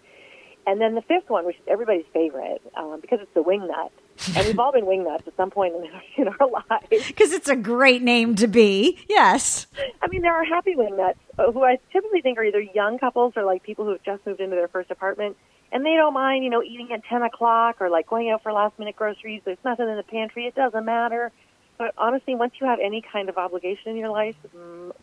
And 0.68 0.80
then 0.80 0.96
the 0.96 1.02
fifth 1.02 1.30
one, 1.30 1.46
which 1.46 1.56
is 1.56 1.64
everybody's 1.68 2.06
favorite, 2.14 2.62
um, 2.76 3.00
because 3.02 3.20
it's 3.22 3.34
the 3.34 3.42
wing 3.42 3.68
nut. 3.68 3.92
And 4.36 4.48
we've 4.48 4.60
all 4.60 4.72
been 4.72 4.86
wing 4.86 5.04
nuts 5.04 5.28
at 5.28 5.36
some 5.38 5.52
point 5.52 5.76
in 5.76 5.84
our, 5.84 6.02
in 6.18 6.28
our 6.28 6.50
lives. 6.50 7.08
Because 7.08 7.32
it's 7.32 7.50
a 7.50 7.56
great 7.56 8.02
name 8.02 8.36
to 8.36 8.48
be. 8.48 9.00
Yes. 9.08 9.68
I 10.02 10.08
mean, 10.08 10.22
there 10.22 10.34
are 10.34 10.44
happy 10.44 10.76
wing 10.76 10.98
nuts 10.98 11.20
uh, 11.38 11.52
who 11.52 11.64
I 11.64 11.78
typically 11.92 12.22
think 12.22 12.38
are 12.38 12.44
either 12.44 12.62
young 12.62 13.00
couples 13.00 13.34
or 13.36 13.44
like 13.44 13.64
people 13.64 13.86
who 13.86 13.92
have 13.92 14.04
just 14.04 14.26
moved 14.26 14.40
into 14.40 14.56
their 14.56 14.68
first 14.68 14.92
apartment 14.92 15.38
and 15.72 15.86
they 15.86 15.94
don't 15.96 16.14
mind, 16.14 16.44
you 16.44 16.50
know, 16.50 16.64
eating 16.64 16.90
at 16.92 17.04
10 17.06 17.22
o'clock 17.22 17.78
or 17.80 17.90
like 17.90 18.08
going 18.08 18.30
out 18.30 18.44
for 18.44 18.52
last 18.52 18.78
minute 18.80 18.96
groceries. 18.96 19.42
There's 19.46 19.58
nothing 19.64 19.88
in 19.88 19.98
the 19.98 20.04
pantry. 20.04 20.46
It 20.46 20.56
doesn't 20.56 20.86
matter. 20.86 21.32
But 21.78 21.94
honestly, 21.98 22.36
once 22.36 22.54
you 22.60 22.68
have 22.68 22.80
any 22.84 23.02
kind 23.02 23.30
of 23.30 23.38
obligation 23.38 23.92
in 23.92 23.98
your 23.98 24.10
life, 24.10 24.36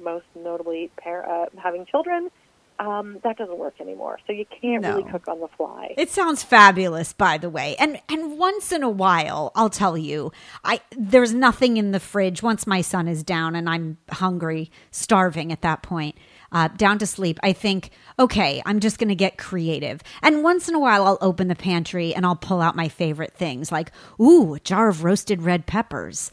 most 0.03 0.27
notably 0.35 0.91
par- 1.03 1.27
uh, 1.29 1.47
having 1.57 1.87
children, 1.87 2.31
um, 2.79 3.19
that 3.25 3.37
doesn't 3.39 3.59
work 3.59 3.75
anymore. 3.81 4.19
So 4.27 4.33
you 4.33 4.45
can't 4.61 4.83
no. 4.83 4.97
really 4.97 5.11
cook 5.11 5.29
on 5.29 5.41
the 5.41 5.49
fly. 5.57 5.95
It 5.97 6.11
sounds 6.11 6.43
fabulous, 6.43 7.13
by 7.13 7.39
the 7.39 7.51
way. 7.51 7.77
And 7.79 8.01
and 8.09 8.39
once 8.39 8.73
in 8.73 8.83
a 8.83 8.91
while, 8.91 9.53
I'll 9.55 9.71
tell 9.71 9.97
you, 9.97 10.33
I 10.65 10.81
there's 10.97 11.35
nothing 11.35 11.77
in 11.77 11.93
the 11.93 12.01
fridge. 12.01 12.43
Once 12.43 12.67
my 12.67 12.81
son 12.81 13.09
is 13.09 13.23
down 13.23 13.55
and 13.55 13.69
I'm 13.69 13.99
hungry, 14.11 14.71
starving 14.91 15.53
at 15.53 15.63
that 15.63 15.83
point, 15.83 16.17
uh, 16.53 16.69
down 16.69 16.99
to 16.99 17.07
sleep, 17.07 17.39
I 17.43 17.53
think, 17.53 17.91
okay, 18.19 18.63
I'm 18.65 18.81
just 18.81 18.99
going 18.99 19.09
to 19.09 19.15
get 19.15 19.39
creative. 19.39 20.03
And 20.23 20.43
once 20.43 20.69
in 20.69 20.75
a 20.75 20.81
while, 20.81 21.05
I'll 21.07 21.19
open 21.21 21.49
the 21.49 21.55
pantry 21.55 22.15
and 22.15 22.25
I'll 22.25 22.37
pull 22.37 22.61
out 22.61 22.77
my 22.77 22.89
favorite 22.89 23.35
things, 23.35 23.73
like 23.73 23.91
ooh, 24.21 24.55
a 24.55 24.61
jar 24.61 24.89
of 24.89 25.05
roasted 25.05 25.43
red 25.43 25.67
peppers. 25.67 26.31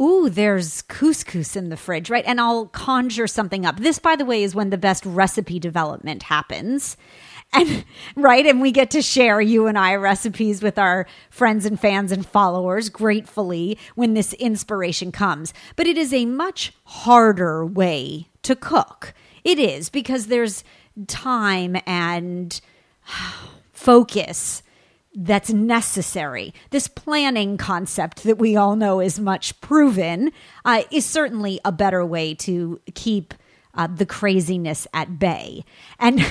Ooh, 0.00 0.30
there's 0.30 0.82
couscous 0.82 1.56
in 1.56 1.70
the 1.70 1.76
fridge, 1.76 2.08
right? 2.08 2.24
And 2.24 2.40
I'll 2.40 2.66
conjure 2.66 3.26
something 3.26 3.66
up. 3.66 3.78
This, 3.78 3.98
by 3.98 4.14
the 4.14 4.24
way, 4.24 4.44
is 4.44 4.54
when 4.54 4.70
the 4.70 4.78
best 4.78 5.04
recipe 5.04 5.58
development 5.58 6.24
happens. 6.24 6.96
And 7.50 7.86
right, 8.14 8.44
and 8.44 8.60
we 8.60 8.70
get 8.72 8.90
to 8.90 9.00
share 9.00 9.40
you 9.40 9.68
and 9.68 9.78
I 9.78 9.94
recipes 9.94 10.62
with 10.62 10.78
our 10.78 11.06
friends 11.30 11.64
and 11.64 11.80
fans 11.80 12.12
and 12.12 12.26
followers 12.26 12.90
gratefully 12.90 13.78
when 13.94 14.12
this 14.12 14.34
inspiration 14.34 15.12
comes. 15.12 15.54
But 15.74 15.86
it 15.86 15.96
is 15.96 16.12
a 16.12 16.26
much 16.26 16.74
harder 16.84 17.64
way 17.64 18.28
to 18.42 18.54
cook. 18.54 19.14
It 19.44 19.58
is 19.58 19.88
because 19.88 20.26
there's 20.26 20.62
time 21.06 21.78
and 21.86 22.60
focus 23.72 24.62
that's 25.20 25.50
necessary. 25.50 26.54
This 26.70 26.86
planning 26.86 27.56
concept 27.56 28.22
that 28.22 28.38
we 28.38 28.54
all 28.54 28.76
know 28.76 29.00
is 29.00 29.18
much 29.18 29.60
proven 29.60 30.30
uh, 30.64 30.82
is 30.92 31.04
certainly 31.04 31.60
a 31.64 31.72
better 31.72 32.06
way 32.06 32.34
to 32.34 32.80
keep 32.94 33.34
uh, 33.74 33.86
the 33.86 34.06
craziness 34.06 34.86
at 34.94 35.18
bay. 35.18 35.64
And 35.98 36.24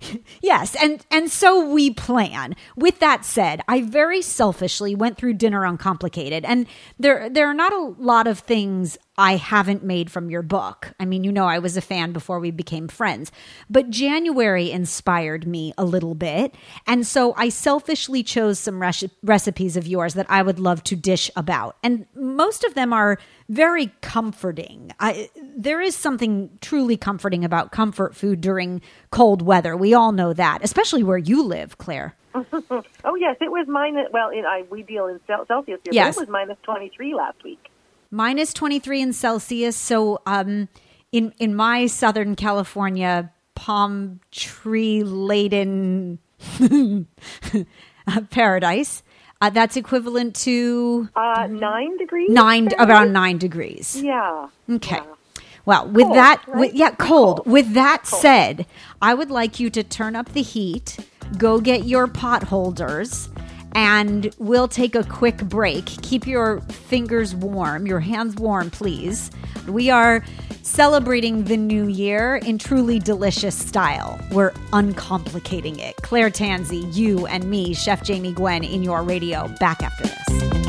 yes, 0.40 0.74
and 0.82 1.04
and 1.10 1.30
so 1.30 1.68
we 1.70 1.90
plan. 1.90 2.56
With 2.76 2.98
that 3.00 3.24
said, 3.24 3.60
I 3.68 3.82
very 3.82 4.22
selfishly 4.22 4.94
went 4.94 5.16
through 5.16 5.34
dinner 5.34 5.64
uncomplicated, 5.64 6.44
and 6.44 6.66
there 6.98 7.28
there 7.28 7.46
are 7.46 7.54
not 7.54 7.72
a 7.72 7.94
lot 7.98 8.26
of 8.26 8.38
things 8.38 8.98
I 9.20 9.36
haven't 9.36 9.84
made 9.84 10.10
from 10.10 10.30
your 10.30 10.40
book. 10.40 10.94
I 10.98 11.04
mean, 11.04 11.24
you 11.24 11.30
know, 11.30 11.44
I 11.44 11.58
was 11.58 11.76
a 11.76 11.82
fan 11.82 12.12
before 12.12 12.40
we 12.40 12.50
became 12.50 12.88
friends, 12.88 13.30
but 13.68 13.90
January 13.90 14.70
inspired 14.70 15.46
me 15.46 15.74
a 15.76 15.84
little 15.84 16.14
bit. 16.14 16.54
And 16.86 17.06
so 17.06 17.34
I 17.36 17.50
selfishly 17.50 18.22
chose 18.22 18.58
some 18.58 18.80
recipes 18.80 19.76
of 19.76 19.86
yours 19.86 20.14
that 20.14 20.24
I 20.30 20.40
would 20.40 20.58
love 20.58 20.82
to 20.84 20.96
dish 20.96 21.30
about. 21.36 21.76
And 21.82 22.06
most 22.14 22.64
of 22.64 22.72
them 22.72 22.94
are 22.94 23.18
very 23.50 23.92
comforting. 24.00 24.90
I, 24.98 25.28
there 25.54 25.82
is 25.82 25.94
something 25.94 26.56
truly 26.62 26.96
comforting 26.96 27.44
about 27.44 27.72
comfort 27.72 28.16
food 28.16 28.40
during 28.40 28.80
cold 29.10 29.42
weather. 29.42 29.76
We 29.76 29.92
all 29.92 30.12
know 30.12 30.32
that, 30.32 30.60
especially 30.64 31.02
where 31.02 31.18
you 31.18 31.42
live, 31.42 31.76
Claire. 31.76 32.16
oh, 32.34 33.14
yes. 33.18 33.36
It 33.42 33.50
was 33.50 33.66
minus, 33.68 34.06
well, 34.14 34.30
in, 34.30 34.46
I, 34.46 34.64
we 34.70 34.82
deal 34.82 35.08
in 35.08 35.20
Celsius 35.26 35.78
here, 35.84 35.92
yes. 35.92 36.16
it 36.16 36.20
was 36.20 36.30
minus 36.30 36.56
23 36.62 37.14
last 37.14 37.44
week 37.44 37.69
minus 38.10 38.52
23 38.52 39.00
in 39.02 39.12
Celsius. 39.12 39.76
So 39.76 40.20
um, 40.26 40.68
in, 41.12 41.32
in 41.38 41.54
my 41.54 41.86
Southern 41.86 42.36
California 42.36 43.30
palm 43.54 44.20
tree 44.30 45.02
laden 45.02 46.18
paradise, 48.30 49.02
Uh, 49.42 49.48
that's 49.48 49.74
equivalent 49.76 50.34
to 50.36 51.08
Uh, 51.16 51.46
nine 51.50 51.96
degrees. 51.96 52.28
nine, 52.30 52.68
Fahrenheit? 52.68 52.88
around 52.90 53.12
nine 53.14 53.38
degrees. 53.38 53.96
Yeah. 54.02 54.48
Okay. 54.68 54.96
Yeah. 54.96 55.14
Well, 55.64 55.88
with 55.88 56.04
Cold, 56.06 56.16
that, 56.16 56.42
right? 56.46 56.58
with, 56.60 56.74
yeah, 56.74 56.90
cold. 56.90 57.36
Cold. 57.38 57.46
With 57.46 57.72
that 57.72 58.06
said, 58.06 58.66
I 59.00 59.14
would 59.14 59.30
like 59.30 59.58
you 59.60 59.70
to 59.70 59.82
turn 59.82 60.14
up 60.16 60.32
the 60.32 60.42
heat, 60.42 60.98
go 61.38 61.58
get 61.60 61.84
your 61.86 62.06
pot 62.06 62.44
holders, 62.44 63.28
and 63.74 64.34
we'll 64.38 64.68
take 64.68 64.94
a 64.94 65.04
quick 65.04 65.38
break. 65.38 65.86
Keep 65.86 66.26
your 66.26 66.60
fingers 66.62 67.34
warm, 67.34 67.86
your 67.86 68.00
hands 68.00 68.36
warm, 68.36 68.70
please. 68.70 69.30
We 69.66 69.90
are 69.90 70.24
celebrating 70.62 71.44
the 71.44 71.56
new 71.56 71.86
year 71.86 72.36
in 72.36 72.58
truly 72.58 72.98
delicious 72.98 73.56
style. 73.56 74.20
We're 74.32 74.52
uncomplicating 74.72 75.78
it. 75.78 75.96
Claire 76.02 76.30
Tansey, 76.30 76.94
you 76.94 77.26
and 77.26 77.48
me, 77.48 77.74
Chef 77.74 78.02
Jamie 78.02 78.32
Gwen 78.32 78.64
in 78.64 78.82
your 78.82 79.02
radio. 79.02 79.48
Back 79.58 79.82
after 79.82 80.04
this. 80.04 80.59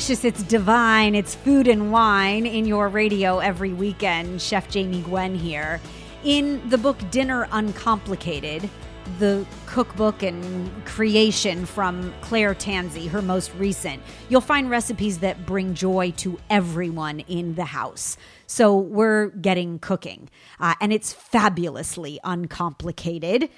Delicious, 0.00 0.24
it's 0.24 0.42
divine, 0.44 1.14
it's 1.14 1.34
food 1.34 1.68
and 1.68 1.92
wine 1.92 2.46
in 2.46 2.64
your 2.64 2.88
radio 2.88 3.38
every 3.38 3.74
weekend. 3.74 4.40
Chef 4.40 4.66
Jamie 4.70 5.02
Gwen 5.02 5.34
here. 5.34 5.78
In 6.24 6.66
the 6.70 6.78
book 6.78 6.96
Dinner 7.10 7.46
Uncomplicated, 7.52 8.70
the 9.18 9.44
cookbook 9.66 10.22
and 10.22 10.70
creation 10.86 11.66
from 11.66 12.14
Claire 12.22 12.54
Tansey, 12.54 13.08
her 13.08 13.20
most 13.20 13.52
recent, 13.56 14.02
you'll 14.30 14.40
find 14.40 14.70
recipes 14.70 15.18
that 15.18 15.44
bring 15.44 15.74
joy 15.74 16.12
to 16.16 16.38
everyone 16.48 17.20
in 17.20 17.54
the 17.56 17.66
house. 17.66 18.16
So 18.46 18.78
we're 18.78 19.26
getting 19.26 19.78
cooking, 19.80 20.30
uh, 20.58 20.76
and 20.80 20.94
it's 20.94 21.12
fabulously 21.12 22.18
uncomplicated. 22.24 23.50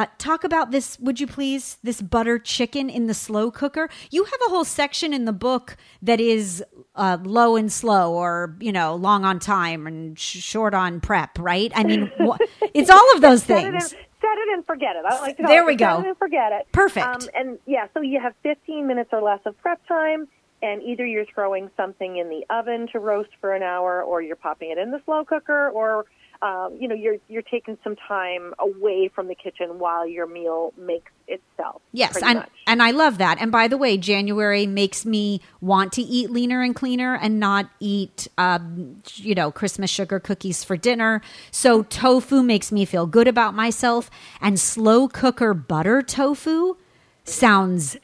Uh, 0.00 0.06
talk 0.16 0.44
about 0.44 0.70
this, 0.70 0.98
would 0.98 1.20
you 1.20 1.26
please? 1.26 1.76
This 1.82 2.00
butter 2.00 2.38
chicken 2.38 2.88
in 2.88 3.06
the 3.06 3.12
slow 3.12 3.50
cooker. 3.50 3.90
You 4.10 4.24
have 4.24 4.40
a 4.46 4.50
whole 4.50 4.64
section 4.64 5.12
in 5.12 5.26
the 5.26 5.32
book 5.34 5.76
that 6.00 6.18
is 6.22 6.64
uh, 6.94 7.18
low 7.22 7.54
and 7.54 7.70
slow, 7.70 8.14
or 8.14 8.56
you 8.60 8.72
know, 8.72 8.94
long 8.94 9.26
on 9.26 9.38
time 9.38 9.86
and 9.86 10.18
sh- 10.18 10.38
short 10.38 10.72
on 10.72 11.02
prep. 11.02 11.38
Right? 11.38 11.70
I 11.74 11.84
mean, 11.84 12.10
wh- 12.18 12.38
it's 12.72 12.88
all 12.88 13.14
of 13.14 13.20
those 13.20 13.42
Set 13.42 13.62
things. 13.62 13.90
set 13.90 13.98
it 14.38 14.48
and 14.54 14.64
forget 14.64 14.96
it. 14.96 15.04
I 15.06 15.20
like 15.20 15.36
to 15.36 15.42
There 15.42 15.64
it 15.64 15.66
we 15.66 15.72
set 15.74 15.78
go. 15.80 16.00
it 16.00 16.06
and 16.06 16.16
forget 16.16 16.50
it. 16.52 16.72
Perfect. 16.72 17.06
Um, 17.06 17.28
and 17.34 17.58
yeah, 17.66 17.88
so 17.92 18.00
you 18.00 18.20
have 18.20 18.32
15 18.42 18.86
minutes 18.86 19.10
or 19.12 19.20
less 19.20 19.40
of 19.44 19.54
prep 19.60 19.86
time, 19.86 20.28
and 20.62 20.82
either 20.82 21.04
you're 21.04 21.26
throwing 21.26 21.68
something 21.76 22.16
in 22.16 22.30
the 22.30 22.46
oven 22.48 22.88
to 22.92 22.98
roast 23.00 23.30
for 23.42 23.52
an 23.54 23.62
hour, 23.62 24.02
or 24.02 24.22
you're 24.22 24.34
popping 24.36 24.70
it 24.70 24.78
in 24.78 24.92
the 24.92 25.02
slow 25.04 25.26
cooker, 25.26 25.68
or 25.68 26.06
um, 26.42 26.76
you 26.80 26.88
know, 26.88 26.94
you're 26.94 27.16
you're 27.28 27.42
taking 27.42 27.76
some 27.84 27.96
time 27.96 28.54
away 28.58 29.10
from 29.14 29.28
the 29.28 29.34
kitchen 29.34 29.78
while 29.78 30.06
your 30.06 30.26
meal 30.26 30.72
makes 30.78 31.12
itself. 31.28 31.82
Yes, 31.92 32.16
and 32.22 32.38
much. 32.38 32.50
and 32.66 32.82
I 32.82 32.92
love 32.92 33.18
that. 33.18 33.38
And 33.40 33.52
by 33.52 33.68
the 33.68 33.76
way, 33.76 33.98
January 33.98 34.66
makes 34.66 35.04
me 35.04 35.42
want 35.60 35.92
to 35.94 36.02
eat 36.02 36.30
leaner 36.30 36.62
and 36.62 36.74
cleaner 36.74 37.14
and 37.14 37.38
not 37.38 37.68
eat, 37.78 38.26
um, 38.38 39.02
you 39.16 39.34
know, 39.34 39.50
Christmas 39.50 39.90
sugar 39.90 40.18
cookies 40.18 40.64
for 40.64 40.78
dinner. 40.78 41.20
So 41.50 41.82
tofu 41.82 42.42
makes 42.42 42.72
me 42.72 42.86
feel 42.86 43.06
good 43.06 43.28
about 43.28 43.54
myself, 43.54 44.10
and 44.40 44.58
slow 44.58 45.08
cooker 45.08 45.52
butter 45.52 46.00
tofu 46.00 46.76
sounds 47.24 47.98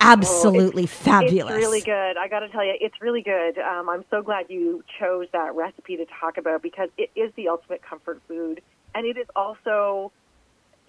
absolutely 0.00 0.86
fabulous. 0.86 1.54
It's 1.54 1.64
really 1.64 1.80
good. 1.80 2.16
I 2.16 2.28
got 2.28 2.40
to 2.40 2.48
tell 2.48 2.64
you, 2.64 2.74
it's 2.80 3.00
really 3.00 3.22
good. 3.22 3.58
Um, 3.58 3.88
I'm 3.88 4.04
so 4.10 4.22
glad 4.22 4.46
you 4.48 4.82
chose 4.98 5.26
that 5.32 5.54
recipe 5.54 5.96
to 5.96 6.06
talk 6.20 6.38
about 6.38 6.62
because 6.62 6.88
it 6.98 7.10
is 7.14 7.32
the 7.36 7.48
ultimate 7.48 7.82
comfort 7.82 8.20
food, 8.26 8.60
and 8.94 9.06
it 9.06 9.16
is 9.16 9.26
also 9.36 10.12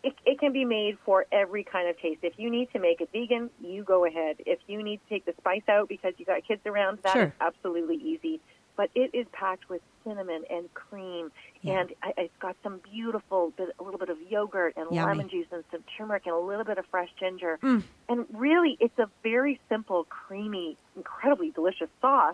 it, 0.03 0.13
it 0.25 0.39
can 0.39 0.51
be 0.51 0.65
made 0.65 0.97
for 1.05 1.25
every 1.31 1.63
kind 1.63 1.87
of 1.87 1.99
taste. 1.99 2.19
If 2.23 2.33
you 2.37 2.49
need 2.49 2.71
to 2.73 2.79
make 2.79 3.01
it 3.01 3.09
vegan, 3.11 3.49
you 3.61 3.83
go 3.83 4.05
ahead. 4.05 4.37
If 4.39 4.59
you 4.67 4.81
need 4.81 4.99
to 5.03 5.09
take 5.09 5.25
the 5.25 5.33
spice 5.37 5.61
out 5.69 5.89
because 5.89 6.13
you 6.17 6.25
got 6.25 6.45
kids 6.47 6.61
around, 6.65 6.99
that 7.03 7.15
is 7.15 7.21
Sure. 7.21 7.33
absolutely 7.39 7.97
easy. 7.97 8.41
But 8.81 8.89
it 8.95 9.11
is 9.13 9.27
packed 9.31 9.69
with 9.69 9.79
cinnamon 10.03 10.43
and 10.49 10.73
cream, 10.73 11.31
Yeah. 11.61 11.81
and 11.81 11.93
I, 12.01 12.13
it's 12.17 12.33
got 12.39 12.55
some 12.63 12.79
beautiful, 12.91 13.53
bit, 13.55 13.69
a 13.79 13.83
little 13.83 13.99
bit 13.99 14.09
of 14.09 14.17
yogurt 14.27 14.73
and 14.75 14.87
Yummy. 14.91 15.05
lemon 15.07 15.29
juice 15.29 15.45
and 15.51 15.63
some 15.69 15.83
turmeric 15.95 16.23
and 16.25 16.33
a 16.33 16.39
little 16.39 16.63
bit 16.63 16.79
of 16.79 16.85
fresh 16.87 17.09
ginger. 17.19 17.59
Mm. 17.61 17.83
And 18.09 18.25
really, 18.33 18.77
it's 18.79 18.97
a 18.97 19.07
very 19.21 19.59
simple, 19.69 20.05
creamy, 20.05 20.77
incredibly 20.95 21.51
delicious 21.51 21.89
sauce. 22.01 22.33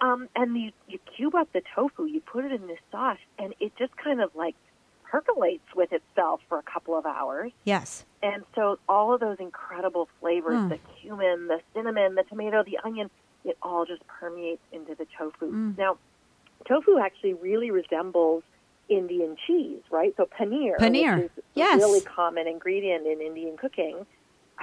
Um, 0.00 0.28
and 0.34 0.56
you, 0.60 0.72
you 0.88 0.98
cube 1.16 1.36
up 1.36 1.46
the 1.52 1.62
tofu, 1.76 2.06
you 2.06 2.20
put 2.20 2.44
it 2.44 2.50
in 2.50 2.66
this 2.66 2.80
sauce, 2.90 3.18
and 3.38 3.54
it 3.60 3.70
just 3.78 3.96
kind 3.96 4.20
of 4.20 4.34
like 4.34 4.56
percolates 5.04 5.62
with 5.76 5.92
itself 5.92 6.40
for 6.48 6.58
a 6.58 6.62
couple 6.64 6.98
of 6.98 7.06
hours. 7.06 7.52
Yes. 7.62 8.04
And 8.20 8.42
so 8.56 8.80
all 8.88 9.14
of 9.14 9.20
those 9.20 9.36
incredible 9.38 10.08
flavors, 10.18 10.54
Mm. 10.58 10.70
the 10.70 10.78
cumin, 11.00 11.46
the 11.46 11.60
cinnamon, 11.72 12.16
the 12.16 12.24
tomato, 12.24 12.64
the 12.64 12.80
onion, 12.82 13.10
it 13.44 13.58
all 13.62 13.84
just 13.84 14.06
permeates 14.06 14.62
into 14.72 14.94
the 14.94 15.06
tofu. 15.18 15.50
Mm. 15.52 15.78
Now, 15.78 15.98
tofu 16.66 16.98
actually 16.98 17.34
really 17.34 17.70
resembles 17.70 18.42
Indian 18.88 19.36
cheese, 19.46 19.80
right? 19.90 20.14
So 20.16 20.26
paneer, 20.26 20.76
Paneer, 20.78 21.24
is 21.24 21.30
yes. 21.54 21.80
a 21.80 21.86
really 21.86 22.00
common 22.00 22.46
ingredient 22.46 23.06
in 23.06 23.20
Indian 23.20 23.56
cooking. 23.56 24.06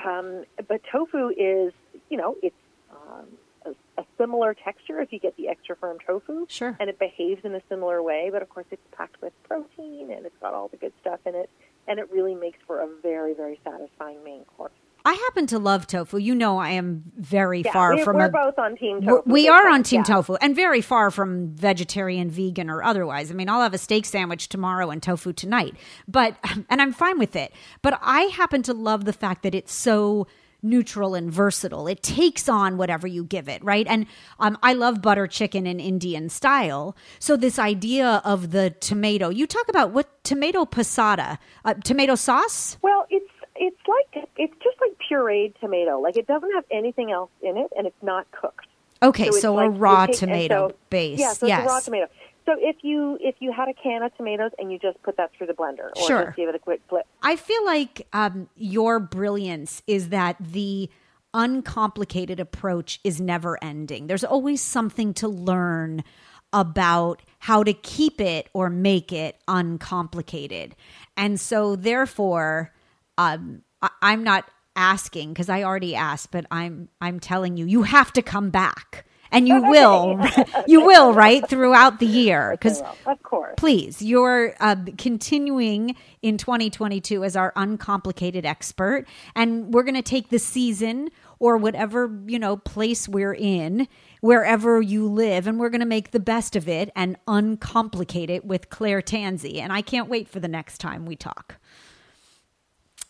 Um, 0.06 0.46
but 0.68 0.82
tofu 0.92 1.30
is, 1.30 1.74
you 2.10 2.18
know, 2.18 2.36
it's 2.42 2.56
um, 2.92 3.26
a, 3.66 4.02
a 4.02 4.06
similar 4.18 4.54
texture 4.54 5.02
if 5.02 5.12
you 5.12 5.20
get 5.20 5.36
the 5.36 5.50
extra 5.50 5.76
firm 5.76 5.98
tofu 6.06 6.46
Sure. 6.48 6.78
and 6.80 6.90
it 6.90 7.00
behaves 7.00 7.44
in 7.44 7.56
a 7.56 7.62
similar 7.70 8.02
way, 8.02 8.30
but 8.32 8.42
of 8.42 8.50
course 8.50 8.68
it's 8.72 8.82
packed 8.96 9.22
with 9.22 9.34
protein 9.44 10.12
and 10.12 10.26
it's 10.26 10.38
got 10.42 10.54
all 10.54 10.68
the 10.68 10.78
good 10.78 10.94
stuff 11.02 11.20
in 11.26 11.36
it, 11.36 11.50
and 11.88 12.00
it 12.00 12.10
really 12.12 12.36
makes 12.36 12.60
for 12.66 12.80
a 12.82 12.88
very, 13.02 13.34
very 13.34 13.60
satisfying 13.64 14.24
main 14.24 14.44
course. 14.56 14.72
I 15.06 15.14
happen 15.14 15.48
to 15.48 15.60
love 15.60 15.88
tofu. 15.88 16.18
You 16.18 16.36
know, 16.36 16.58
I 16.58 16.72
am 16.72 17.04
very 17.16 17.62
Yeah, 17.62 17.72
far 17.74 17.96
we, 17.96 18.04
from 18.04 18.18
we're 18.18 18.26
a 18.26 18.30
both 18.30 18.60
on 18.60 18.76
team 18.76 19.02
tofu. 19.02 19.24
We 19.26 19.48
are 19.48 19.70
on 19.70 19.84
Team 19.84 20.00
yeah. 20.08 20.16
Tofu 20.16 20.36
and 20.36 20.56
very 20.56 20.82
far 20.82 21.10
from 21.12 21.56
vegetarian, 21.56 22.30
vegan, 22.30 22.70
or 22.70 22.84
otherwise. 22.84 23.32
I 23.32 23.34
mean, 23.34 23.50
I'll 23.50 23.62
have 23.62 23.74
a 23.74 23.78
steak 23.78 24.06
sandwich 24.06 24.50
tomorrow 24.50 24.90
and 24.90 25.02
tofu 25.02 25.34
tonight, 25.34 25.76
but 26.08 26.36
and 26.70 26.82
I'm 26.82 26.94
fine 26.94 27.18
with 27.18 27.36
it. 27.36 27.54
But 27.82 28.00
I 28.02 28.24
happen 28.24 28.62
to 28.64 28.74
love 28.74 29.06
the 29.06 29.14
fact 29.14 29.44
that 29.44 29.56
it's 29.56 29.74
so 29.74 30.28
neutral 30.62 31.16
and 31.16 31.32
versatile. 31.32 31.88
It 31.88 32.04
takes 32.04 32.50
on 32.50 32.78
whatever 32.78 33.08
you 33.08 33.24
give 33.24 33.48
it, 33.48 33.64
right? 33.64 33.88
And 33.88 34.06
um, 34.40 34.58
I 34.62 34.74
love 34.74 35.02
butter 35.02 35.26
chicken 35.28 35.66
in 35.66 35.80
Indian 35.80 36.30
style. 36.30 36.98
So 37.18 37.38
this 37.38 37.58
idea 37.58 38.22
of 38.26 38.52
the 38.52 38.72
tomato, 38.72 39.30
you 39.30 39.48
talk 39.48 39.70
about 39.70 39.92
what 39.92 40.22
tomato 40.24 40.66
passata, 40.66 41.38
uh, 41.64 41.76
tomato 41.76 42.16
sauce. 42.16 42.78
Well, 42.82 43.06
it's 43.10 43.29
it's 43.60 43.78
like 43.88 44.30
it's 44.38 44.54
just 44.64 44.78
like 44.82 44.94
pureed 45.10 45.54
tomato. 45.60 46.00
Like 46.00 46.18
it 46.18 46.26
doesn't 46.26 46.52
have 46.54 46.64
anything 46.72 47.12
else 47.12 47.30
in 47.42 47.58
it, 47.58 47.68
and 47.78 47.86
it's 47.86 48.02
not 48.02 48.26
cooked. 48.32 48.68
Okay, 49.04 49.28
it's 49.28 49.42
so, 49.42 49.54
like 49.54 49.68
a 49.68 49.70
raw 49.70 50.06
take- 50.08 50.18
tomato 50.18 50.70
so- 50.70 50.76
base. 50.90 51.20
Yeah, 51.20 51.34
so 51.34 51.46
yes. 51.46 51.62
it's 51.64 51.70
a 51.70 51.74
raw 51.74 51.80
tomato. 51.80 52.08
So 52.46 52.56
if 52.58 52.78
you 52.82 53.18
if 53.22 53.36
you 53.40 53.52
had 53.52 53.68
a 53.68 53.74
can 53.74 54.02
of 54.02 54.16
tomatoes 54.18 54.52
and 54.58 54.72
you 54.72 54.80
just 54.80 55.02
put 55.04 55.18
that 55.18 55.32
through 55.34 55.48
the 55.48 55.54
blender, 55.54 55.92
or 55.96 56.08
Sure. 56.08 56.26
just 56.26 56.38
give 56.38 56.50
it 56.50 56.56
a 56.56 56.60
quick 56.60 56.82
flip, 56.90 57.06
I 57.22 57.36
feel 57.36 57.64
like 57.66 58.08
um, 58.14 58.50
your 58.56 59.00
brilliance 59.00 59.84
is 59.86 60.10
that 60.10 60.38
the 60.40 60.90
uncomplicated 61.34 62.40
approach 62.40 63.00
is 63.04 63.22
never 63.22 63.64
ending. 63.64 64.08
There's 64.08 64.24
always 64.24 64.62
something 64.62 65.14
to 65.16 65.28
learn 65.28 66.04
about 66.52 67.22
how 67.38 67.64
to 67.64 67.74
keep 67.74 68.20
it 68.20 68.50
or 68.54 68.70
make 68.72 69.14
it 69.14 69.40
uncomplicated. 69.48 70.76
And 71.16 71.40
so, 71.40 71.76
therefore, 71.76 72.74
um, 73.20 73.62
I- 73.82 73.90
I'm 74.02 74.24
not 74.24 74.46
asking 74.76 75.34
because 75.34 75.50
I 75.50 75.64
already 75.64 75.96
asked, 75.96 76.32
but 76.32 76.46
I'm 76.52 76.90
I'm 77.02 77.20
telling 77.20 77.58
you, 77.58 77.66
you 77.66 77.84
have 77.84 78.14
to 78.14 78.22
come 78.22 78.50
back, 78.50 79.06
and 79.32 79.48
you 79.48 79.62
will, 79.62 80.20
you 80.68 80.86
will, 80.86 81.14
right 81.14 81.48
throughout 81.48 82.00
the 82.00 82.06
year 82.06 82.52
because 82.52 82.82
of 83.06 83.22
course. 83.24 83.56
please 83.58 84.02
you're 84.02 84.56
uh, 84.60 84.76
continuing 84.98 85.96
in 86.22 86.38
2022 86.38 87.24
as 87.24 87.36
our 87.36 87.52
uncomplicated 87.56 88.46
expert 88.46 89.06
and 89.36 89.74
we're 89.74 89.84
going 89.84 89.96
to 89.96 90.02
take 90.02 90.30
the 90.30 90.40
season 90.40 91.10
or 91.40 91.58
whatever, 91.58 92.12
you 92.28 92.38
know, 92.38 92.58
place 92.58 93.08
we're 93.08 93.34
in, 93.34 93.88
wherever 94.22 94.82
you 94.82 95.08
live, 95.08 95.48
and 95.48 95.60
we're 95.60 95.70
going 95.70 95.80
to 95.80 95.86
make 95.88 96.12
the 96.12 96.20
best 96.20 96.56
of 96.56 96.68
it 96.68 96.92
and 96.96 97.18
uncomplicate 97.28 98.30
it 98.30 98.46
with 98.46 98.70
Claire 98.70 99.02
Tansey. 99.02 99.60
And 99.60 99.72
I 99.72 99.82
can't 99.82 100.10
wait 100.10 100.28
for 100.28 100.40
the 100.42 100.50
next 100.50 100.80
time 100.80 101.06
we 101.06 101.16
talk. 101.16 101.56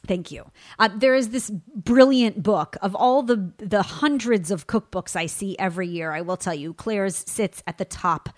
Thank 0.10 0.32
you. 0.32 0.50
Uh, 0.80 0.90
there 0.98 1.14
is 1.14 1.30
this 1.30 1.52
brilliant 1.52 2.42
book 2.42 2.76
of 2.82 2.96
all 2.96 3.22
the 3.22 3.54
the 3.60 3.84
hundreds 3.84 4.50
of 4.50 4.66
cookbooks 4.66 5.16
I 5.16 5.28
see 5.28 5.56
every 5.60 5.88
year. 5.88 6.14
I 6.14 6.22
will 6.22 6.36
tell 6.36 6.56
you, 6.56 6.74
Claire's 6.74 7.16
sits 7.16 7.62
at 7.68 7.78
the 7.78 7.86
top 7.86 8.30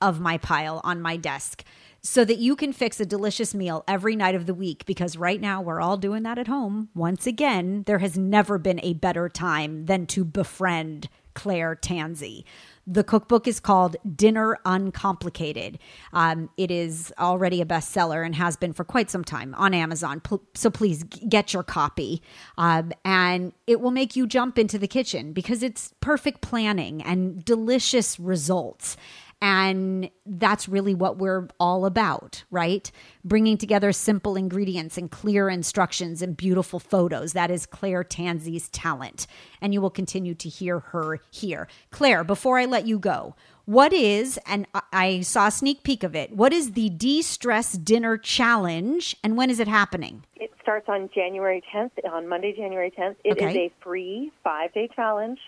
of 0.00 0.20
my 0.20 0.38
pile 0.38 0.80
on 0.84 1.02
my 1.02 1.18
desk 1.18 1.64
so 2.00 2.24
that 2.24 2.38
you 2.38 2.56
can 2.56 2.72
fix 2.72 2.98
a 2.98 3.04
delicious 3.04 3.54
meal 3.54 3.84
every 3.86 4.16
night 4.16 4.34
of 4.36 4.46
the 4.46 4.54
week 4.54 4.86
because 4.86 5.18
right 5.18 5.38
now 5.38 5.60
we're 5.60 5.82
all 5.82 5.98
doing 5.98 6.22
that 6.22 6.38
at 6.38 6.46
home. 6.46 6.88
Once 6.94 7.26
again, 7.26 7.82
there 7.86 7.98
has 7.98 8.16
never 8.16 8.56
been 8.56 8.80
a 8.82 8.94
better 8.94 9.28
time 9.28 9.84
than 9.84 10.06
to 10.06 10.24
befriend 10.24 11.10
Claire 11.34 11.76
Tansey. 11.76 12.44
The 12.90 13.04
cookbook 13.04 13.46
is 13.46 13.60
called 13.60 13.96
Dinner 14.16 14.58
Uncomplicated. 14.64 15.78
Um, 16.14 16.48
it 16.56 16.70
is 16.70 17.12
already 17.18 17.60
a 17.60 17.66
bestseller 17.66 18.24
and 18.24 18.34
has 18.34 18.56
been 18.56 18.72
for 18.72 18.82
quite 18.82 19.10
some 19.10 19.24
time 19.24 19.54
on 19.56 19.74
Amazon. 19.74 20.22
So 20.54 20.70
please 20.70 21.02
get 21.02 21.52
your 21.52 21.62
copy. 21.62 22.22
Um, 22.56 22.92
and 23.04 23.52
it 23.66 23.82
will 23.82 23.90
make 23.90 24.16
you 24.16 24.26
jump 24.26 24.58
into 24.58 24.78
the 24.78 24.88
kitchen 24.88 25.34
because 25.34 25.62
it's 25.62 25.92
perfect 26.00 26.40
planning 26.40 27.02
and 27.02 27.44
delicious 27.44 28.18
results. 28.18 28.96
And 29.40 30.10
that's 30.26 30.68
really 30.68 30.94
what 30.94 31.18
we're 31.18 31.48
all 31.60 31.86
about, 31.86 32.42
right? 32.50 32.90
Bringing 33.24 33.56
together 33.56 33.92
simple 33.92 34.34
ingredients 34.34 34.98
and 34.98 35.10
clear 35.10 35.48
instructions 35.48 36.22
and 36.22 36.36
beautiful 36.36 36.80
photos. 36.80 37.34
That 37.34 37.50
is 37.50 37.64
Claire 37.64 38.02
Tansey's 38.02 38.68
talent. 38.70 39.28
And 39.60 39.72
you 39.72 39.80
will 39.80 39.90
continue 39.90 40.34
to 40.34 40.48
hear 40.48 40.80
her 40.80 41.20
here. 41.30 41.68
Claire, 41.90 42.24
before 42.24 42.58
I 42.58 42.64
let 42.64 42.86
you 42.86 42.98
go, 42.98 43.36
what 43.64 43.92
is, 43.92 44.40
and 44.46 44.66
I 44.92 45.20
saw 45.20 45.48
a 45.48 45.50
sneak 45.50 45.82
peek 45.82 46.02
of 46.02 46.16
it, 46.16 46.34
what 46.34 46.52
is 46.52 46.72
the 46.72 46.88
De 46.88 47.22
Stress 47.22 47.72
Dinner 47.74 48.16
Challenge 48.16 49.14
and 49.22 49.36
when 49.36 49.50
is 49.50 49.60
it 49.60 49.68
happening? 49.68 50.24
It 50.36 50.50
starts 50.62 50.88
on 50.88 51.10
January 51.14 51.62
10th, 51.72 51.90
on 52.10 52.26
Monday, 52.28 52.54
January 52.56 52.90
10th. 52.90 53.16
It 53.24 53.32
okay. 53.32 53.50
is 53.50 53.56
a 53.56 53.72
free 53.84 54.32
five 54.42 54.72
day 54.72 54.88
challenge 54.96 55.38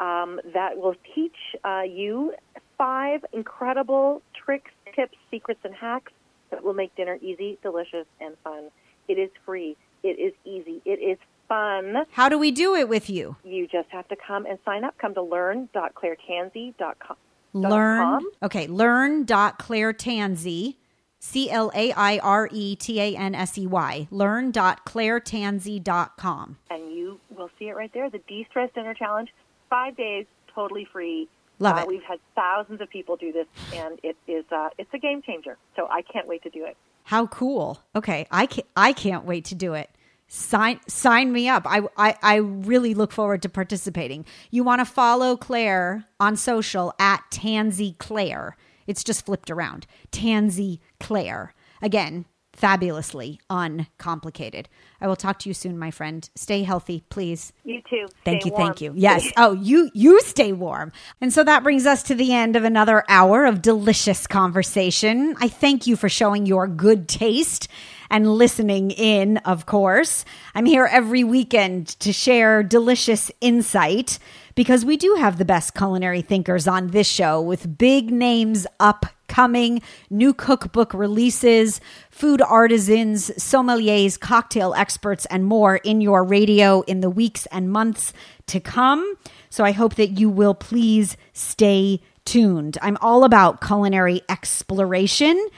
um, 0.00 0.40
that 0.54 0.76
will 0.76 0.94
teach 1.14 1.36
uh, 1.64 1.82
you 1.82 2.34
five 2.76 3.24
incredible 3.32 4.22
tricks, 4.34 4.70
tips, 4.94 5.16
secrets, 5.30 5.60
and 5.64 5.74
hacks 5.74 6.12
that 6.50 6.62
will 6.62 6.74
make 6.74 6.94
dinner 6.96 7.18
easy, 7.20 7.58
delicious, 7.62 8.06
and 8.20 8.36
fun. 8.42 8.64
It 9.08 9.18
is 9.18 9.30
free. 9.44 9.76
It 10.02 10.18
is 10.18 10.32
easy. 10.44 10.80
It 10.84 11.00
is 11.00 11.18
fun. 11.48 12.04
How 12.12 12.28
do 12.28 12.38
we 12.38 12.50
do 12.50 12.74
it 12.74 12.88
with 12.88 13.08
you? 13.10 13.36
You 13.44 13.66
just 13.66 13.88
have 13.90 14.08
to 14.08 14.16
come 14.16 14.46
and 14.46 14.58
sign 14.64 14.84
up. 14.84 14.96
Come 14.98 15.12
to 15.14 15.22
learn.clairetansey.com. 15.22 17.16
Learn. 17.54 18.22
Okay, 18.42 18.66
learn.clairetansey. 18.66 20.76
C 21.20 21.50
L 21.50 21.72
A 21.74 21.92
I 21.92 22.18
R 22.18 22.48
E 22.52 22.76
T 22.76 23.00
A 23.00 23.16
N 23.16 23.34
S 23.34 23.58
E 23.58 23.66
Y. 23.66 24.06
Learn.clairetansey.com. 24.10 26.58
And 26.70 26.92
you 26.92 27.18
will 27.36 27.50
see 27.58 27.68
it 27.68 27.74
right 27.74 27.92
there 27.92 28.08
the 28.08 28.20
De 28.28 28.46
Stress 28.48 28.70
Dinner 28.74 28.94
Challenge. 28.94 29.28
Five 29.70 29.96
days, 29.96 30.26
totally 30.54 30.86
free 30.90 31.28
Love 31.58 31.76
uh, 31.76 31.80
it. 31.82 31.88
We've 31.88 32.02
had 32.02 32.20
thousands 32.34 32.80
of 32.80 32.88
people 32.88 33.16
do 33.16 33.32
this, 33.32 33.46
and 33.74 33.98
it 34.02 34.16
is 34.26 34.44
uh, 34.52 34.68
it's 34.78 34.92
a 34.94 34.98
game 34.98 35.22
changer. 35.22 35.56
So 35.76 35.88
I 35.90 36.02
can't 36.02 36.28
wait 36.28 36.42
to 36.44 36.50
do 36.50 36.64
it. 36.64 36.76
How 37.04 37.26
cool! 37.26 37.82
Okay, 37.96 38.26
I 38.30 38.46
can't 38.46 38.66
I 38.76 38.92
can't 38.92 39.24
wait 39.24 39.44
to 39.46 39.54
do 39.54 39.74
it. 39.74 39.90
Sign 40.28 40.80
sign 40.86 41.32
me 41.32 41.48
up. 41.48 41.64
I 41.66 41.82
I, 41.96 42.16
I 42.22 42.36
really 42.36 42.94
look 42.94 43.12
forward 43.12 43.42
to 43.42 43.48
participating. 43.48 44.24
You 44.50 44.62
want 44.62 44.80
to 44.80 44.84
follow 44.84 45.36
Claire 45.36 46.04
on 46.20 46.36
social 46.36 46.94
at 46.98 47.24
Tansey 47.30 47.96
Claire. 47.98 48.56
It's 48.86 49.04
just 49.04 49.26
flipped 49.26 49.50
around. 49.50 49.86
Tansey 50.12 50.80
Claire. 51.00 51.54
Again, 51.82 52.24
fabulously 52.58 53.40
uncomplicated. 53.48 54.68
I 55.00 55.06
will 55.06 55.16
talk 55.16 55.38
to 55.40 55.48
you 55.48 55.54
soon, 55.54 55.78
my 55.78 55.92
friend. 55.92 56.28
Stay 56.34 56.64
healthy, 56.64 57.04
please. 57.08 57.52
You 57.64 57.80
too. 57.88 58.06
Thank 58.24 58.42
stay 58.42 58.48
you, 58.48 58.52
warm. 58.52 58.66
thank 58.66 58.80
you. 58.80 58.92
Yes. 58.96 59.30
oh, 59.36 59.52
you 59.52 59.90
you 59.94 60.20
stay 60.22 60.52
warm. 60.52 60.90
And 61.20 61.32
so 61.32 61.44
that 61.44 61.62
brings 61.62 61.86
us 61.86 62.02
to 62.04 62.16
the 62.16 62.32
end 62.32 62.56
of 62.56 62.64
another 62.64 63.04
hour 63.08 63.46
of 63.46 63.62
delicious 63.62 64.26
conversation. 64.26 65.36
I 65.40 65.48
thank 65.48 65.86
you 65.86 65.94
for 65.94 66.08
showing 66.08 66.46
your 66.46 66.66
good 66.66 67.08
taste 67.08 67.68
and 68.10 68.34
listening 68.34 68.90
in, 68.90 69.38
of 69.38 69.66
course. 69.66 70.24
I'm 70.54 70.66
here 70.66 70.88
every 70.90 71.24
weekend 71.24 71.88
to 72.00 72.12
share 72.12 72.62
delicious 72.62 73.30
insight 73.40 74.18
because 74.54 74.84
we 74.84 74.96
do 74.96 75.14
have 75.18 75.38
the 75.38 75.44
best 75.44 75.74
culinary 75.74 76.20
thinkers 76.20 76.66
on 76.66 76.88
this 76.88 77.06
show 77.06 77.40
with 77.40 77.78
big 77.78 78.10
names 78.10 78.66
upcoming, 78.80 79.80
new 80.10 80.34
cookbook 80.34 80.92
releases, 80.92 81.80
food 82.10 82.42
artisans, 82.42 83.30
sommeliers, 83.38 84.18
cocktail 84.18 84.74
experts, 84.74 85.26
and 85.26 85.44
more 85.44 85.76
in 85.76 86.00
your 86.00 86.24
radio 86.24 86.80
in 86.82 87.00
the 87.00 87.10
weeks 87.10 87.46
and 87.52 87.70
months 87.70 88.12
to 88.46 88.58
come. 88.58 89.14
So 89.48 89.64
I 89.64 89.70
hope 89.70 89.94
that 89.94 90.18
you 90.18 90.28
will 90.28 90.54
please 90.54 91.16
stay 91.32 92.00
tuned. 92.24 92.76
I'm 92.82 92.98
all 93.00 93.24
about 93.24 93.60
culinary 93.60 94.22
exploration 94.28 95.48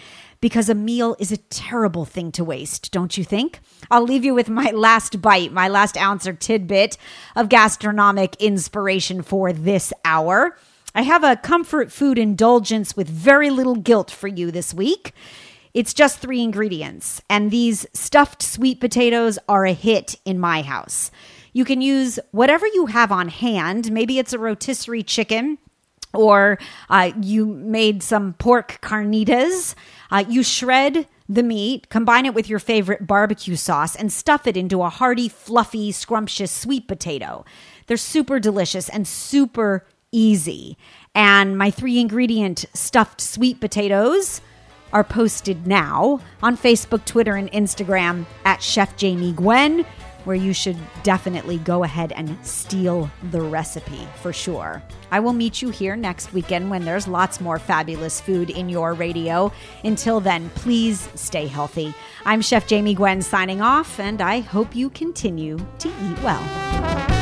because 0.41 0.69
a 0.69 0.75
meal 0.75 1.17
is 1.19 1.31
a 1.33 1.37
terrible 1.37 2.05
thing 2.05 2.33
to 2.33 2.45
waste, 2.45 2.91
don't 2.93 3.19
you 3.19 3.25
think? 3.25 3.61
I'll 3.91 4.05
leave 4.05 4.25
you 4.25 4.35
with 4.35 4.49
my 4.49 4.71
last 4.75 5.21
bite, 5.21 5.53
my 5.53 5.69
last 5.69 5.97
ounce 5.97 6.27
or 6.27 6.33
tidbit 6.33 6.97
of 7.37 7.49
gastronomic 7.49 8.37
inspiration 8.37 9.23
for 9.23 9.53
this 9.53 9.93
hour. 10.05 10.57
I 10.95 11.03
have 11.03 11.23
a 11.23 11.37
comfort 11.37 11.93
food 11.93 12.19
indulgence 12.19 12.97
with 12.97 13.09
very 13.09 13.51
little 13.51 13.77
guilt 13.77 14.11
for 14.11 14.29
you 14.29 14.51
this 14.51 14.75
week. 14.75 15.13
It's 15.73 15.95
just 15.95 16.19
three 16.19 16.43
ingredients, 16.43 17.23
and 17.31 17.51
these 17.51 17.87
stuffed 17.93 18.43
sweet 18.43 18.81
potatoes 18.81 19.39
are 19.49 19.65
a 19.65 19.73
hit 19.73 20.17
in 20.25 20.41
my 20.41 20.63
house. 20.63 21.13
You 21.53 21.65
can 21.65 21.81
use 21.81 22.19
whatever 22.33 22.67
you 22.67 22.87
have 22.87 23.13
on 23.13 23.29
hand. 23.29 23.93
Maybe 23.93 24.19
it's 24.19 24.33
a 24.33 24.39
rotisserie 24.39 25.05
chicken, 25.05 25.59
or 26.13 26.59
uh, 26.89 27.13
you 27.21 27.47
made 27.47 28.03
some 28.03 28.33
pork 28.35 28.79
carnitas. 28.83 29.77
Uh, 30.11 30.25
you 30.29 30.43
shred 30.43 31.07
the 31.29 31.43
meat, 31.43 31.89
combine 31.89 32.27
it 32.27 32.35
with 32.35 32.49
your 32.49 32.59
favorite 32.59 33.07
barbecue 33.07 33.57
sauce, 33.57 33.95
and 33.95 34.13
stuff 34.13 34.47
it 34.47 34.57
into 34.57 34.83
a 34.83 34.89
hearty, 34.89 35.29
fluffy, 35.29 35.93
scrumptious 35.93 36.51
sweet 36.51 36.89
potato. 36.89 37.45
They're 37.87 37.97
super 37.97 38.41
delicious 38.41 38.89
and 38.89 39.07
super 39.07 39.87
easy. 40.13 40.77
And 41.15 41.57
my 41.57 41.71
three 41.71 41.99
ingredient 41.99 42.65
stuffed 42.75 43.21
sweet 43.21 43.61
potatoes 43.61 44.41
are 44.93 45.05
posted 45.05 45.67
now 45.67 46.21
on 46.43 46.57
Facebook, 46.57 47.05
Twitter, 47.05 47.37
and 47.37 47.51
Instagram 47.53 48.27
at 48.45 48.63
Chef 48.63 48.97
Jamie 48.97 49.33
Gwen 49.33 49.87
where 50.25 50.37
you 50.37 50.53
should 50.53 50.77
definitely 51.03 51.59
go 51.59 51.85
ahead 51.85 52.13
and 52.13 52.37
steal 52.45 53.11
the 53.31 53.41
recipe 53.41 54.07
for 54.23 54.33
sure. 54.33 54.83
I 55.11 55.21
will 55.21 55.33
meet 55.33 55.61
you 55.61 55.71
here 55.71 55.97
next 55.97 56.33
weekend 56.33 56.71
when 56.71 56.85
there's 56.85 57.09
lots 57.09 57.41
more 57.41 57.59
fabulous 57.59 58.21
food 58.21 58.51
in 58.51 58.69
your 58.69 58.95
radio. 58.95 59.53
Until 59.85 60.21
then, 60.21 60.51
please 60.51 61.09
stay 61.15 61.47
healthy. 61.47 61.95
I'm 62.25 62.41
Chef 62.41 62.67
Jamie 62.67 62.95
Gwen 62.95 63.23
signing 63.23 63.61
off, 63.61 63.99
and 63.99 64.21
I 64.21 64.41
hope 64.41 64.75
you 64.75 64.91
continue 64.91 65.59
to 65.79 65.89
eat 65.89 66.23
well. 66.23 67.20